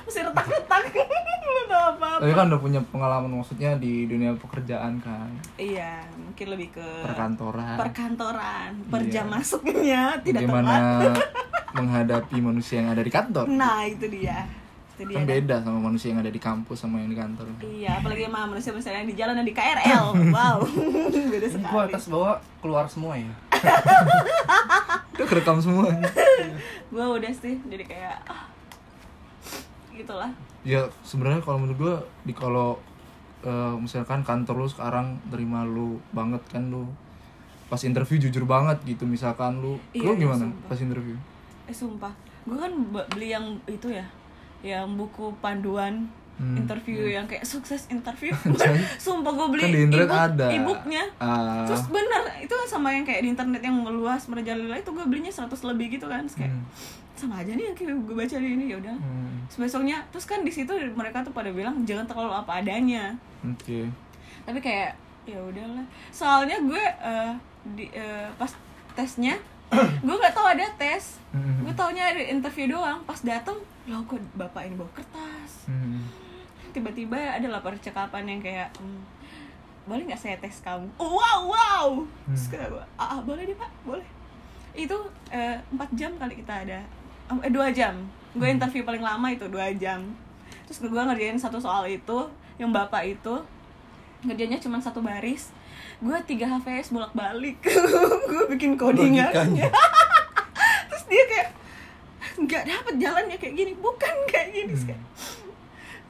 masih 0.03 0.23
retak-retak. 0.23 0.83
Tahu 0.87 1.55
apa-apa. 1.67 2.07
Tapi 2.19 2.33
kan 2.33 2.45
udah 2.47 2.59
punya 2.59 2.79
pengalaman 2.85 3.31
maksudnya 3.33 3.75
di 3.75 4.05
dunia 4.05 4.33
pekerjaan 4.35 4.97
kan? 4.99 5.29
Iya 5.55 6.05
mungkin 6.15 6.45
lebih 6.49 6.69
ke 6.71 6.87
perkantoran. 7.01 7.75
perkantoran 7.75 8.71
per 8.87 9.01
Iya. 9.01 9.11
jam 9.11 9.25
masuknya 9.27 10.01
tidak 10.21 10.41
tepat 10.43 10.63
menghadapi 11.69 12.37
manusia 12.37 12.79
yang 12.79 12.89
ada 12.89 13.01
di 13.01 13.09
kantor. 13.09 13.45
Nah 13.47 13.83
itu 13.83 14.07
dia. 14.07 14.47
Itu 14.93 15.05
dia. 15.05 15.15
Kan 15.15 15.25
beda 15.25 15.55
sama 15.61 15.79
manusia 15.81 16.09
yang 16.09 16.19
ada 16.19 16.29
di 16.29 16.37
kampus 16.37 16.77
sama 16.79 16.97
yang 16.97 17.11
di 17.11 17.15
kantor. 17.15 17.45
Iya 17.59 17.99
apalagi 17.99 18.25
sama 18.25 18.47
manusia 18.47 18.71
manusia 18.71 18.91
yang 18.91 19.05
di 19.05 19.15
jalan 19.15 19.33
dan 19.35 19.45
di 19.45 19.53
KRL 19.53 20.05
wow. 20.31 20.57
Beda 21.33 21.47
Ini 21.47 21.59
gua 21.61 21.83
sekali. 21.83 21.91
atas 21.91 22.05
bawah 22.07 22.35
keluar 22.59 22.85
semua 22.87 23.13
ya. 23.13 23.31
Udah 25.13 25.25
kerekam 25.25 25.57
semua? 25.57 25.89
Gue 26.87 27.01
udah 27.03 27.31
sih 27.31 27.57
jadi 27.65 27.83
kayak 27.83 28.17
ah, 28.25 28.45
gitulah. 29.91 30.29
Ya 30.61 30.85
sebenarnya 31.01 31.41
kalau 31.41 31.57
menurut 31.57 31.77
gua 31.77 31.95
di 32.21 32.31
kalau 32.31 32.77
eh, 33.41 33.75
misalkan 33.75 34.21
kantor 34.21 34.61
lu 34.61 34.69
sekarang 34.69 35.17
terima 35.27 35.61
lu 35.61 35.97
banget 36.11 36.41
kan 36.47 36.69
lu 36.69 36.85
pas 37.67 37.81
interview 37.81 38.15
jujur 38.17 38.47
banget 38.47 38.79
gitu 38.85 39.03
misalkan 39.03 39.59
lu 39.59 39.75
Iya, 39.91 40.07
lu 40.07 40.11
iya, 40.13 40.21
gimana 40.23 40.43
sumpah. 40.47 40.67
pas 40.69 40.79
interview 40.79 41.17
eh 41.67 41.75
sumpah. 41.75 42.11
Gue 42.43 42.55
kan 42.55 42.71
be- 42.87 43.07
beli 43.09 43.29
yang 43.29 43.45
itu 43.65 43.87
ya 43.89 44.05
yang 44.59 44.87
buku 44.93 45.29
panduan 45.37 46.07
Hmm. 46.37 46.53
interview 46.53 47.01
yang 47.03 47.25
kayak 47.25 47.41
sukses 47.43 47.89
interview. 47.89 48.29
Sumpah 49.01 49.33
gue 49.33 49.47
beli 49.49 49.63
kan 49.63 49.73
ebook- 49.73 50.13
ada. 50.29 50.45
ebooknya. 50.47 51.03
Ah, 51.17 51.65
terus 51.65 51.89
bener 51.89 52.21
itu 52.37 52.53
sama 52.67 52.93
yang 52.93 53.01
kayak 53.01 53.25
di 53.25 53.33
internet 53.33 53.57
yang 53.59 53.73
meluas 53.75 54.21
merajalela 54.27 54.77
itu 54.77 54.85
gue 54.87 55.01
belinya 55.03 55.33
100 55.33 55.49
lebih 55.65 55.97
gitu 55.97 56.05
kan. 56.05 56.21
Terus 56.23 56.37
kayak 56.37 56.53
hmm, 56.53 56.65
sama 57.17 57.41
aja 57.41 57.51
nih 57.51 57.65
yang 57.65 57.75
kayak 57.75 57.89
gue 57.97 58.13
baca 58.15 58.35
di 58.37 58.49
ini 58.53 58.69
ya 58.69 58.77
udah. 58.77 58.93
Hmm, 58.95 59.49
terus 59.49 59.57
besoknya 59.59 59.97
terus 60.07 60.25
kan 60.25 60.45
di 60.45 60.53
situ 60.53 60.69
mereka 60.93 61.25
tuh 61.25 61.33
pada 61.33 61.49
bilang 61.49 61.81
jangan 61.83 62.05
terlalu 62.05 62.29
apa 62.31 62.51
adanya. 62.55 63.17
Oke. 63.41 63.89
Tapi 64.45 64.59
kayak 64.61 64.93
ya 65.25 65.41
udahlah. 65.41 65.89
Soalnya 66.13 66.61
gue 66.61 66.83
eh, 67.01 67.33
di 67.73 67.89
eh, 67.89 68.29
pas 68.37 68.53
tesnya 68.93 69.41
gue 70.05 70.15
nggak 70.15 70.35
tahu 70.35 70.47
ada 70.47 70.65
tes. 70.79 71.19
Hmm. 71.35 71.63
gue 71.67 71.73
taunya 71.75 72.09
ada 72.11 72.21
interview 72.23 72.71
doang. 72.71 73.03
Pas 73.03 73.19
dateng 73.19 73.59
loh 73.87 74.03
kok 74.03 74.19
bapak 74.35 74.67
ini 74.67 74.75
bawa 74.75 74.91
kertas. 74.95 75.67
Hmm. 75.67 76.03
tiba-tiba 76.75 77.17
ada 77.17 77.47
lah 77.49 77.63
percakapan 77.63 78.37
yang 78.37 78.41
kayak 78.43 78.69
"Hmm, 78.77 79.01
boleh 79.89 80.03
nggak 80.05 80.19
saya 80.19 80.37
tes 80.37 80.61
kamu? 80.61 80.85
Wow 80.99 81.49
wow. 81.49 81.87
Terus 82.29 82.45
gue, 82.53 82.59
ah 82.99 83.17
ah, 83.17 83.19
boleh 83.23 83.47
deh 83.47 83.57
pak 83.57 83.71
boleh. 83.87 84.05
Itu 84.77 84.93
eh, 85.31 85.57
empat 85.73 85.89
jam 85.97 86.13
kali 86.19 86.37
kita 86.37 86.53
ada. 86.67 86.79
Eh 87.41 87.51
dua 87.51 87.71
jam. 87.73 87.95
Gue 88.37 88.53
interview 88.53 88.85
paling 88.85 89.01
lama 89.01 89.27
itu 89.31 89.47
dua 89.49 89.73
jam. 89.73 90.03
Terus 90.69 90.83
gue 90.83 90.91
ngerjain 91.01 91.39
satu 91.39 91.57
soal 91.57 91.87
itu 91.87 92.29
yang 92.61 92.69
bapak 92.69 93.17
itu 93.17 93.33
ngerjainnya 94.25 94.59
cuma 94.59 94.81
satu 94.81 94.99
baris 94.99 95.53
gue 95.97 96.17
tiga 96.23 96.45
HVS 96.47 96.91
bolak 96.91 97.09
balik 97.11 97.57
gue 98.29 98.43
bikin 98.51 98.77
codingan 98.77 99.27
Logikanya. 99.27 99.67
terus 100.89 101.03
dia 101.05 101.23
kayak 101.25 101.49
nggak 102.37 102.63
dapet 102.63 102.93
jalannya 102.97 103.33
kayak 103.35 103.55
gini. 103.55 103.73
Bukan 103.75 104.15
kayak 104.31 104.49
gini. 104.51 104.69
Terus 104.69 104.85
kayak 104.85 105.01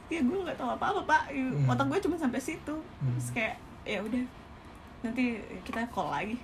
ya 0.08 0.20
gue 0.20 0.40
nggak 0.40 0.56
tahu 0.56 0.70
apa 0.70 0.86
apa 0.88 1.02
pak 1.04 1.22
Hmm. 1.32 1.68
otak 1.68 1.88
gue 1.88 2.00
cuma 2.04 2.16
sampai 2.16 2.36
situ. 2.38 2.76
Terus 2.76 3.28
kayak 3.32 3.56
ya 3.84 4.00
udah 4.02 4.24
nanti 5.02 5.40
kita 5.64 5.88
call 5.88 6.12
lagi. 6.12 6.36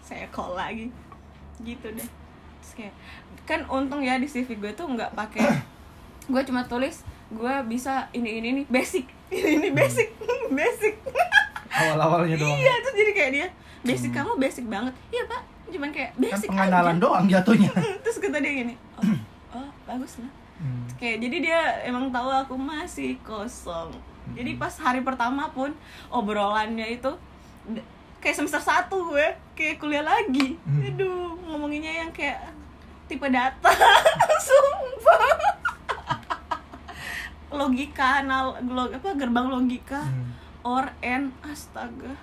Saya 0.00 0.28
call 0.28 0.52
lagi. 0.52 0.92
Gitu 1.58 1.86
deh. 1.88 2.08
Terus 2.60 2.72
kayak 2.74 2.94
kan 3.44 3.64
untung 3.66 4.00
ya 4.00 4.16
di 4.16 4.24
CV 4.24 4.56
gue 4.56 4.72
tuh 4.72 4.84
nggak 4.86 5.12
pakai 5.12 5.44
gue 6.24 6.40
cuma 6.42 6.64
tulis 6.64 7.00
gue 7.28 7.54
bisa 7.64 8.12
ini 8.12 8.40
ini 8.40 8.48
ini 8.50 8.62
basic. 8.66 9.08
Ini 9.28 9.50
ini 9.58 9.68
basic 9.72 10.12
basic 10.50 11.00
awal-awalnya 11.74 12.36
doang. 12.38 12.58
Iya 12.58 12.74
terus 12.82 12.96
jadi 12.96 13.12
kayak 13.12 13.30
dia 13.34 13.46
basic 13.84 14.10
kamu 14.14 14.32
basic 14.38 14.64
banget. 14.70 14.94
Iya 15.10 15.22
pak. 15.26 15.42
Cuman 15.68 15.90
kayak 15.90 16.10
kan 16.14 16.22
basic 16.22 16.48
pengenalan 16.48 16.96
aja. 16.96 17.02
doang 17.02 17.24
jatuhnya. 17.26 17.70
Terus 18.04 18.16
kata 18.20 18.38
dia 18.38 18.52
gini 18.52 18.74
oh, 19.00 19.58
oh 19.58 19.68
bagus 19.88 20.22
lah. 20.22 20.32
Hmm. 20.54 20.86
kayak 21.02 21.18
jadi 21.18 21.36
dia 21.42 21.60
emang 21.82 22.14
tahu 22.14 22.30
aku 22.30 22.54
masih 22.54 23.18
kosong. 23.26 23.90
Jadi 24.38 24.54
pas 24.54 24.72
hari 24.78 25.02
pertama 25.02 25.50
pun 25.50 25.74
obrolannya 26.08 26.94
itu 26.94 27.10
kayak 28.22 28.36
semester 28.38 28.62
satu 28.62 29.12
gue 29.12 29.26
kayak 29.58 29.82
kuliah 29.82 30.06
lagi. 30.06 30.56
Hmm. 30.62 30.80
aduh 30.80 31.34
ngomonginnya 31.44 32.06
yang 32.06 32.10
kayak 32.14 32.54
tipe 33.10 33.26
data. 33.28 33.72
Sumpah. 34.46 35.36
Logika 37.58 38.24
anal 38.24 38.58
log, 38.64 38.94
apa 38.94 39.10
gerbang 39.18 39.46
logika. 39.50 40.06
Hmm. 40.06 40.43
Or 40.64 40.88
n 40.98 41.30
astaga. 41.40 42.16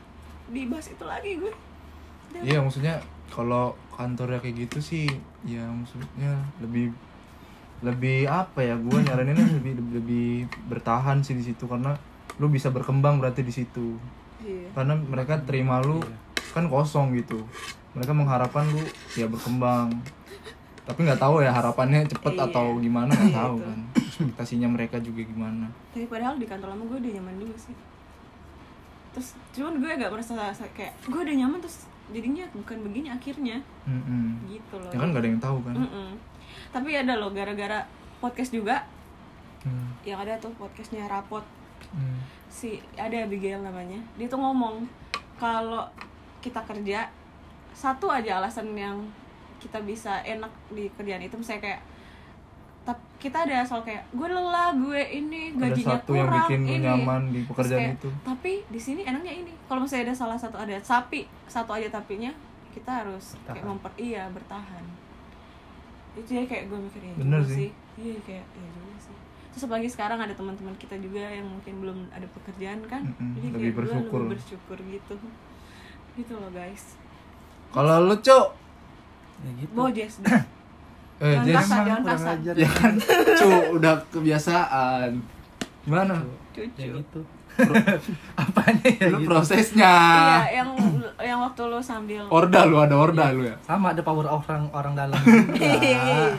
Dibahas 0.47 0.89
itu 0.89 1.03
lagi 1.03 1.37
gue. 1.37 1.53
Dan- 2.31 2.43
Iya 2.43 2.59
maksudnya 2.59 2.99
kalau 3.27 3.71
kantornya 3.91 4.37
kayak 4.37 4.67
gitu 4.67 4.79
sih 4.79 5.05
ya 5.41 5.63
maksudnya 5.63 6.31
lebih 6.57 6.91
lebih 7.81 8.25
apa 8.25 8.61
ya 8.61 8.75
gue 8.75 8.99
nyaraninnya 8.99 9.47
lebih, 9.51 9.73
lebih 9.79 9.93
lebih 9.95 10.29
bertahan 10.67 11.19
sih 11.19 11.33
di 11.33 11.43
situ 11.43 11.65
karena 11.65 11.95
lu 12.37 12.47
bisa 12.47 12.69
berkembang 12.69 13.17
berarti 13.17 13.41
di 13.41 13.53
situ. 13.53 13.95
Iya. 14.41 14.73
karena 14.73 14.97
mereka 14.97 15.37
terima 15.39 15.77
lu 15.79 16.01
kan 16.51 16.65
kosong 16.65 17.13
gitu. 17.13 17.45
Mereka 17.93 18.09
mengharapkan 18.09 18.65
lu 18.65 18.81
ya 19.13 19.29
berkembang. 19.29 19.93
Tapi 20.81 20.99
nggak 20.99 21.21
tahu 21.21 21.39
ya 21.39 21.53
harapannya 21.53 22.09
cepet 22.09 22.33
Iya. 22.33 22.49
atau 22.49 22.73
gimana 22.75 23.13
nggak 23.13 23.37
tahu 23.37 23.55
Gitu. 23.55 23.67
kan. 23.69 23.79
Ekspektasinya 23.93 24.67
mereka 24.67 24.97
juga 24.97 25.21
gimana. 25.21 25.69
Tapi 25.93 26.09
padahal 26.09 26.35
di 26.35 26.43
kantor 26.43 26.73
lama 26.73 26.83
gue 26.83 26.97
udah 26.99 27.11
nyaman 27.13 27.35
juga 27.37 27.55
sih 27.55 27.75
terus 29.11 29.35
cuman 29.51 29.77
gue 29.77 29.91
agak 29.91 30.09
merasa 30.09 30.33
kayak 30.71 30.93
gue 31.03 31.19
udah 31.19 31.35
nyaman 31.35 31.59
terus 31.59 31.85
jadinya 32.09 32.43
bukan 32.51 32.77
begini 32.81 33.07
akhirnya 33.07 33.57
Mm-mm. 33.83 34.47
gitu 34.47 34.75
loh 34.75 34.91
ya 34.91 34.97
kan 34.97 35.07
nggak 35.09 35.21
ada 35.21 35.29
yang 35.29 35.41
tahu 35.41 35.57
kan 35.61 35.75
Mm-mm. 35.75 36.09
tapi 36.71 36.89
ada 36.93 37.13
loh 37.15 37.31
gara-gara 37.31 37.83
podcast 38.17 38.51
juga 38.51 38.83
Hmm. 39.61 39.93
yang 40.01 40.17
ada 40.17 40.33
tuh 40.37 40.49
podcastnya 40.57 41.05
rapot 41.05 41.45
Hmm. 41.93 42.17
si 42.49 42.81
ada 42.97 43.13
Abigail 43.13 43.61
namanya 43.61 44.01
dia 44.17 44.25
tuh 44.25 44.41
ngomong 44.41 44.89
kalau 45.37 45.85
kita 46.41 46.65
kerja 46.65 47.05
satu 47.71 48.09
aja 48.09 48.41
alasan 48.41 48.73
yang 48.73 48.97
kita 49.57 49.77
bisa 49.81 50.17
enak 50.23 50.49
di 50.67 50.89
kerjaan 50.91 51.21
itu 51.21 51.37
misalnya 51.37 51.61
kayak 51.61 51.81
kita 53.21 53.45
ada 53.45 53.61
soal 53.61 53.81
kayak 53.81 54.01
gue 54.09 54.25
lelah 54.25 54.73
gue 54.73 54.97
ini 55.13 55.53
ada 55.53 55.69
gajinya 55.69 55.93
satu 55.95 56.11
yang 56.11 56.25
kurang 56.25 56.41
bikin 56.41 56.59
lu 56.59 56.73
ini. 56.73 56.81
nyaman 56.81 57.21
di 57.29 57.39
pekerjaan 57.45 57.81
kayak, 57.83 57.95
itu. 57.95 58.09
Tapi 58.25 58.51
di 58.65 58.79
sini 58.79 59.01
enaknya 59.03 59.33
ini. 59.35 59.53
Kalau 59.63 59.79
misalnya 59.79 60.03
ada 60.03 60.15
salah 60.17 60.35
satu 60.35 60.57
ada 60.57 60.73
sapi 60.81 61.19
satu 61.45 61.69
aja 61.71 61.87
tapinya 61.87 62.33
kita 62.71 62.91
harus 62.91 63.37
kayak 63.43 63.61
Bertahan. 63.61 63.69
memper 63.69 63.91
iya 63.95 64.23
bertahan. 64.27 64.83
Itu 66.13 66.29
ya 66.31 66.43
kayak 66.43 66.63
gue 66.67 66.79
mikir 66.81 67.01
ya 67.03 67.13
Bener 67.15 67.39
juga 67.39 67.53
sih. 67.53 67.69
iya 67.95 68.17
kayak 68.19 68.45
ya 68.47 68.67
juga 68.73 68.95
sih. 68.99 69.15
Terus 69.51 69.63
apalagi 69.63 69.87
sekarang 69.87 70.17
ada 70.17 70.33
teman-teman 70.33 70.73
kita 70.75 70.95
juga 70.97 71.21
yang 71.21 71.45
mungkin 71.45 71.73
belum 71.77 71.97
ada 72.09 72.25
pekerjaan 72.25 72.79
kan 72.85 73.05
Mm-mm, 73.05 73.37
jadi 73.37 73.47
lebih 73.47 73.53
kayak 73.53 73.69
gue 73.69 73.77
bersyukur. 73.77 74.19
lebih 74.19 74.31
bersyukur. 74.33 74.77
gitu. 74.81 75.13
Gitu 76.15 76.33
loh 76.33 76.49
guys. 76.49 76.97
Kalau 77.69 78.01
lu 78.01 78.17
cok 78.17 78.47
ya 79.39 79.51
gitu. 79.55 79.71
Bojes 79.71 80.13
eh 81.21 81.37
Jangan 81.37 81.53
kasar, 81.55 81.79
jangan 81.79 82.01
kurang 82.01 82.17
kasar. 82.17 82.33
ajar. 82.35 82.53
Ya 82.55 82.69
kan? 82.71 82.93
Cu 83.39 83.47
udah 83.77 83.93
kebiasaan. 84.09 85.09
Gimana? 85.81 86.15
Ya 86.51 86.65
cucu. 86.67 86.81
Gitu. 86.97 87.21
Apanya 88.41 88.89
ya 88.91 89.07
lu 89.07 89.17
gitu? 89.19 89.27
prosesnya. 89.27 89.93
Iya 90.41 90.49
yang 90.57 90.69
yang 91.21 91.39
waktu 91.41 91.61
lu 91.63 91.77
sambil 91.79 92.23
orda 92.27 92.63
lu 92.63 92.79
ada 92.79 92.95
orda 92.95 93.29
lu 93.29 93.43
ya? 93.43 93.53
Sama 93.61 93.91
ada 93.91 94.01
power 94.01 94.25
orang 94.25 94.65
orang 94.71 94.93
dalam. 94.95 95.21
Iya. 95.55 96.33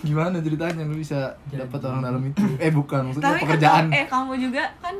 gimana 0.00 0.36
ceritanya 0.38 0.84
lu 0.84 0.94
bisa 0.94 1.32
dapat 1.48 1.80
orang 1.82 2.00
dalam 2.02 2.22
itu? 2.22 2.40
Eh 2.58 2.68
bukan 2.70 3.08
maksudnya 3.08 3.24
tapi 3.26 3.36
kan 3.36 3.44
pekerjaan. 3.46 3.84
kamu- 3.84 3.94
eh 3.94 4.04
kamu 4.06 4.32
juga 4.38 4.64
kan 4.78 4.94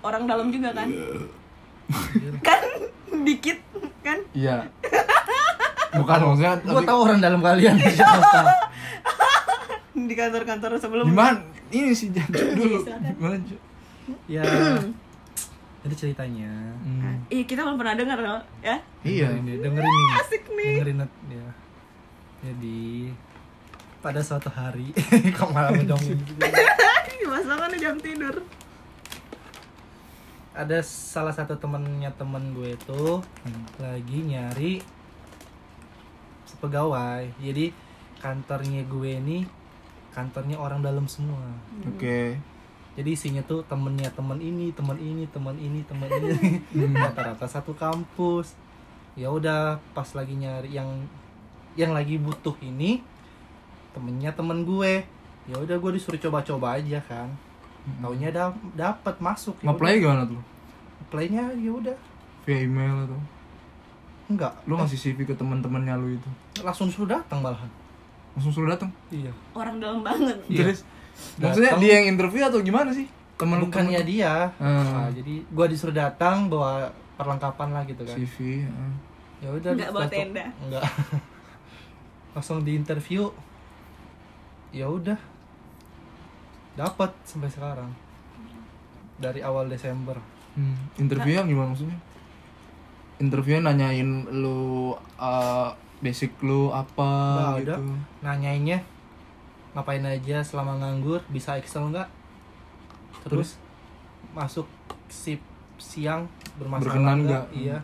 orang 0.00 0.22
dalam 0.24 0.46
juga 0.48 0.68
kan? 0.70 0.88
Iya. 0.88 2.30
kan? 2.40 2.60
Dikit 3.18 3.58
kan? 4.00 4.18
Iya 4.32 4.56
bukan 5.90 6.18
maksudnya 6.22 6.52
gua 6.58 6.74
tapi 6.74 6.84
tahu 6.84 6.98
orang 7.00 7.18
dalam 7.18 7.40
kalian 7.40 7.74
siapa 7.88 8.42
di 9.94 10.14
kantor-kantor 10.14 10.70
sebelum 10.76 11.04
gimana 11.06 11.40
ini 11.68 11.90
sih 11.90 12.08
jangan 12.08 12.30
dulu 12.54 12.78
silakan. 12.80 13.12
gimana 13.12 13.36
Cu? 13.40 13.56
ya 14.26 14.42
jadi 15.82 15.94
ceritanya 15.96 16.52
Hmm. 16.78 17.20
Ih, 17.28 17.44
kita 17.44 17.60
belum 17.60 17.76
pernah 17.76 17.94
dengar 17.94 18.16
loh, 18.18 18.40
ya. 18.58 18.80
iya 19.02 19.28
Dengerin 19.30 19.44
deh, 19.44 19.56
dengerin 19.60 19.92
nih 19.92 20.08
Asik 20.16 20.42
nih. 20.48 20.74
dengerin 20.78 20.98
ya 21.28 21.48
jadi 22.40 22.80
pada 23.98 24.20
suatu 24.20 24.48
hari 24.48 24.88
kok 25.36 25.50
malah 25.50 25.70
ngedongin 25.70 26.16
juga 26.18 26.48
Masalahnya 27.28 27.76
jam 27.78 27.96
tidur. 27.98 28.40
ada 30.50 30.78
salah 30.80 31.30
satu 31.30 31.54
temennya 31.54 32.08
temen 32.12 32.50
gue 32.52 32.72
tuh 32.80 33.20
Hmm. 33.42 33.62
lagi 33.78 34.18
nyari 34.24 34.72
pegawai. 36.58 37.26
Jadi 37.38 37.70
kantornya 38.18 38.82
gue 38.86 39.10
ini 39.14 39.38
kantornya 40.10 40.58
orang 40.58 40.82
dalam 40.82 41.06
semua. 41.06 41.54
Oke. 41.86 42.38
Jadi 42.98 43.14
isinya 43.14 43.42
tuh 43.46 43.62
temennya 43.62 44.10
temen 44.10 44.42
ini 44.42 44.74
temen 44.74 44.98
ini 44.98 45.30
temen 45.30 45.54
ini 45.54 45.80
temen 45.86 46.10
ini. 46.10 46.58
Rata-rata 47.02 47.46
satu 47.46 47.70
kampus. 47.78 48.58
Ya 49.14 49.30
udah 49.30 49.78
pas 49.94 50.10
lagi 50.14 50.34
nyari 50.34 50.74
yang 50.74 51.06
yang 51.78 51.94
lagi 51.94 52.18
butuh 52.18 52.58
ini 52.58 53.02
temennya 53.94 54.34
temen 54.34 54.66
gue. 54.66 55.06
Ya 55.46 55.56
udah 55.56 55.78
gue 55.78 55.90
disuruh 55.94 56.18
coba-coba 56.18 56.82
aja 56.82 56.98
kan. 57.06 57.30
Taunya 58.02 58.34
da 58.34 58.50
dapat 58.74 59.16
masuk. 59.22 59.54
Ya 59.62 59.70
ngeplay 59.70 60.02
gimana 60.02 60.26
tuh? 60.26 60.42
Playnya 61.08 61.54
ya 61.54 61.72
udah. 61.72 61.98
Via 62.44 62.58
email 62.66 63.06
atau 63.06 63.37
enggak. 64.28 64.52
Lu 64.64 64.76
ngasih 64.76 64.96
CV 64.96 65.24
ke 65.24 65.34
teman-temannya 65.34 65.94
lu 65.94 66.08
itu? 66.14 66.28
Langsung 66.60 66.88
suruh 66.88 67.08
datang 67.10 67.40
malahan. 67.40 67.68
Langsung 68.32 68.52
suruh 68.52 68.68
datang 68.68 68.92
iya. 69.08 69.32
Orang 69.50 69.76
dalam 69.78 70.00
banget. 70.00 70.36
Iya. 70.46 70.62
terus 70.62 70.80
maksudnya 71.36 71.72
Datang. 71.72 71.82
dia 71.82 71.92
yang 71.98 72.06
interview 72.08 72.42
atau 72.42 72.60
gimana 72.60 72.90
sih? 72.90 73.08
Temen 73.34 73.58
bukannya 73.60 73.98
temen- 73.98 74.10
dia. 74.10 74.50
Hmm. 74.56 74.84
Nah, 74.84 75.10
jadi 75.10 75.34
gue 75.42 75.66
disuruh 75.68 75.92
datang 75.92 76.46
bawa 76.46 76.86
perlengkapan 77.14 77.68
lah 77.70 77.82
gitu 77.82 78.02
kan. 78.02 78.14
CV 78.14 78.62
heeh. 78.62 78.92
ya 79.38 79.48
udah 79.50 79.70
Nggak 79.72 79.90
bawa 79.90 80.06
tenda. 80.06 80.44
enggak. 80.60 80.84
Langsung 82.34 82.62
di 82.62 82.74
interview. 82.74 83.26
Ya 84.70 84.86
udah. 84.86 85.18
Dapat 86.74 87.10
sampai 87.24 87.48
sekarang. 87.48 87.90
Dari 89.16 89.40
awal 89.40 89.66
Desember. 89.66 90.14
Hmm. 90.50 90.74
interview 90.96 91.38
gimana 91.38 91.70
maksudnya 91.70 91.94
interview 93.18 93.58
nanyain 93.58 94.26
lu 94.30 94.94
uh, 95.18 95.70
basic 95.98 96.30
lu 96.42 96.70
apa 96.70 97.10
Nggak 97.34 97.54
gitu. 97.62 97.74
Nanyainnya 98.22 98.78
ngapain 99.74 100.02
aja 100.02 100.42
selama 100.42 100.78
nganggur? 100.78 101.22
Bisa 101.30 101.58
Excel 101.58 101.90
nggak? 101.90 102.08
Terus, 103.26 103.58
masuk 104.32 104.66
sip 105.10 105.42
siang 105.78 106.26
bermasalah 106.58 106.90
Berkenan 106.90 107.18
nggak? 107.26 107.44
nggak? 107.50 107.58
iya. 107.58 107.78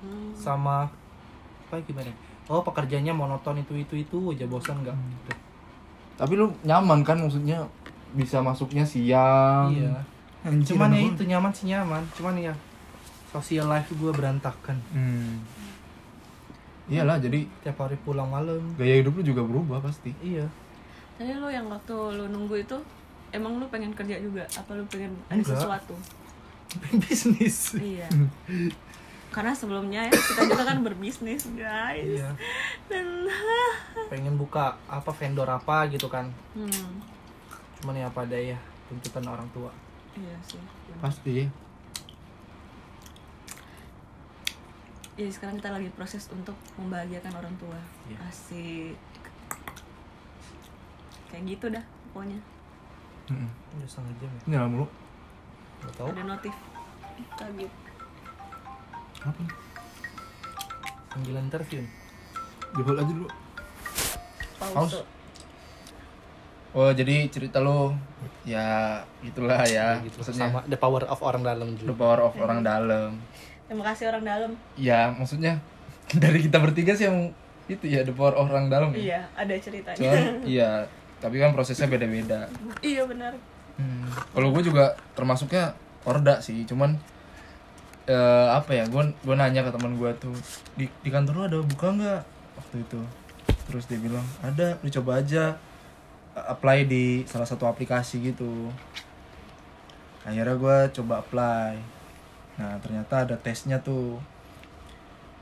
Hmm. 0.00 0.32
sama 0.32 0.88
apa 1.68 1.76
gimana 1.84 2.08
oh 2.48 2.64
pekerjaannya 2.64 3.12
monoton 3.12 3.60
itu 3.60 3.76
itu 3.76 3.94
itu 4.00 4.18
aja 4.32 4.48
bosan 4.48 4.80
nggak? 4.80 4.96
Hmm. 4.96 5.20
Udah. 5.28 5.38
tapi 6.16 6.32
lu 6.36 6.46
nyaman 6.64 7.04
kan? 7.04 7.20
Maksudnya 7.20 7.64
bisa 8.16 8.42
masuknya 8.42 8.82
siang. 8.82 9.70
Iya. 9.70 9.94
Anjir, 10.40 10.72
cuman 10.74 10.90
ya 10.96 11.00
itu 11.04 11.22
nyaman 11.28 11.52
sih 11.52 11.68
nyaman. 11.68 12.02
Cuman 12.16 12.34
ya 12.40 12.52
sosial 13.30 13.66
life 13.66 13.88
gue 13.88 14.10
berantakan 14.10 14.76
Hmm. 14.90 15.38
Iyalah, 16.86 17.16
jadi 17.16 17.46
tiap 17.62 17.78
hari 17.78 17.94
pulang 17.96 18.26
malam 18.26 18.74
gaya 18.74 18.98
hidup 18.98 19.14
lu 19.14 19.22
juga 19.24 19.40
berubah 19.40 19.78
pasti. 19.80 20.10
iya 20.20 20.50
Tadi 21.14 21.30
lu 21.32 21.46
yang 21.46 21.66
waktu 21.66 21.94
lu 21.94 22.26
nunggu 22.26 22.58
itu 22.58 22.74
emang 23.30 23.56
lu 23.56 23.68
pengen 23.68 23.94
kerja 23.94 24.18
juga 24.18 24.42
apa 24.50 24.74
lu 24.74 24.82
pengen 24.84 25.14
ada 25.24 25.38
Enggak. 25.38 25.54
sesuatu? 25.54 25.94
bisnis 27.00 27.74
Iya. 27.74 28.10
Karena 29.30 29.54
sebelumnya 29.54 30.02
ya 30.02 30.10
kita 30.10 30.42
juga 30.44 30.66
kan 30.66 30.82
berbisnis, 30.82 31.46
guys. 31.52 32.02
iya 32.02 32.34
Dan 32.84 33.30
pengen 34.10 34.34
buka 34.34 34.74
apa 34.84 35.10
vendor 35.12 35.46
apa 35.46 35.86
gitu 35.86 36.06
kan 36.06 36.26
hmm, 36.50 36.90
cuman 37.78 37.94
ya 37.96 38.06
apa 38.06 38.26
daya 38.26 38.58
tuntutan 38.86 39.22
orang 39.24 39.46
tua 39.50 39.70
iya 40.12 40.34
sih. 40.42 40.58
Pasti. 40.98 41.46
Jadi 45.18 45.30
sekarang 45.30 45.54
kita 45.58 45.70
lagi 45.74 45.88
proses 45.94 46.26
untuk 46.30 46.54
membahagiakan 46.78 47.32
orang 47.34 47.54
tua. 47.58 47.78
Iya. 48.06 48.16
Asik. 48.28 48.96
Kayak 51.30 51.42
gitu 51.46 51.66
dah 51.70 51.84
pokoknya. 52.10 52.38
Heeh. 53.30 53.50
udah 53.78 53.86
setengah 53.86 54.12
jam 54.18 54.30
ya 54.34 54.42
Ini 54.50 54.56
lama 54.58 54.74
lu. 54.82 54.86
nggak 55.80 55.94
tahu 55.94 56.08
Ada 56.10 56.22
notif. 56.26 56.54
Kaget. 57.38 57.72
Apa? 59.20 59.40
nih? 59.40 59.52
panggilan 61.10 61.44
interview 61.50 61.82
Jebol 62.70 62.96
aja 63.02 63.10
dulu. 63.10 63.26
Pause. 64.62 64.74
Pause. 64.78 65.00
Oh, 66.70 66.90
jadi 66.94 67.26
cerita 67.26 67.58
lu 67.58 67.90
ya 68.46 69.02
gitulah 69.26 69.58
ya. 69.66 69.98
Kayak 69.98 70.06
gitu 70.06 70.16
Maksudnya 70.22 70.46
sama 70.54 70.60
the 70.70 70.78
power 70.78 71.02
of 71.02 71.18
orang 71.18 71.42
dalam 71.42 71.74
the 71.74 71.82
juga 71.82 71.98
power 71.98 72.20
of 72.30 72.34
orang 72.38 72.62
dalam. 72.62 73.18
Terima 73.70 73.86
kasih 73.86 74.10
orang 74.10 74.26
dalam. 74.26 74.50
Ya, 74.74 75.14
maksudnya 75.14 75.62
dari 76.22 76.42
kita 76.42 76.58
bertiga 76.58 76.90
sih 76.90 77.06
yang 77.06 77.30
itu 77.64 77.86
ya 77.86 78.02
the 78.02 78.10
power 78.10 78.34
orang 78.34 78.66
dalam 78.66 78.90
ya. 78.90 78.98
iya 78.98 79.20
ada 79.32 79.54
ceritanya 79.54 79.94
Cuman 79.94 80.42
iya, 80.58 80.82
tapi 81.16 81.38
kan 81.38 81.54
prosesnya 81.54 81.86
beda-beda. 81.86 82.50
iya 82.82 83.06
benar 83.06 83.30
Hmm. 83.72 84.04
Kalau 84.28 84.50
gue 84.50 84.60
juga 84.62 84.92
termasuknya 85.14 85.72
orda 86.02 86.36
sih, 86.36 86.68
cuman 86.68 87.00
eh, 88.04 88.48
apa 88.50 88.74
ya? 88.74 88.84
Gue 88.84 89.08
gue 89.16 89.32
nanya 89.32 89.62
ke 89.62 89.70
teman 89.70 89.96
gue 89.96 90.10
tuh 90.18 90.36
di 90.74 90.84
di 91.00 91.08
kantor 91.08 91.32
lu 91.32 91.42
ada 91.46 91.58
buka 91.64 91.88
nggak 91.88 92.20
waktu 92.58 92.76
itu? 92.82 93.00
Terus 93.64 93.86
dia 93.86 93.96
bilang 93.96 94.26
ada, 94.42 94.76
lu 94.76 94.90
coba 94.90 95.24
aja 95.24 95.56
a- 96.34 96.52
apply 96.52 96.84
di 96.84 97.24
salah 97.24 97.46
satu 97.46 97.64
aplikasi 97.64 98.20
gitu. 98.26 98.68
Akhirnya 100.22 100.52
gue 100.54 100.76
coba 100.92 101.24
apply. 101.24 101.72
Nah 102.60 102.76
ternyata 102.84 103.24
ada 103.24 103.36
tesnya 103.40 103.80
tuh. 103.80 104.20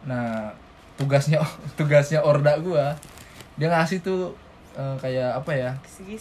Nah 0.07 0.55
tugasnya 0.95 1.43
tugasnya 1.79 2.23
orda 2.23 2.55
gue, 2.63 2.85
dia 3.59 3.69
ngasih 3.75 3.99
tuh 4.07 4.39
eh, 4.79 4.97
kayak 5.03 5.43
apa 5.43 5.53
ya? 5.59 5.71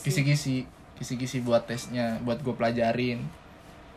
kisi-kisi. 0.02 0.66
Kisi-kisi. 0.98 1.38
Buat 1.46 1.70
tesnya 1.70 2.18
buat 2.26 2.42
gue 2.42 2.58
pelajarin. 2.58 3.22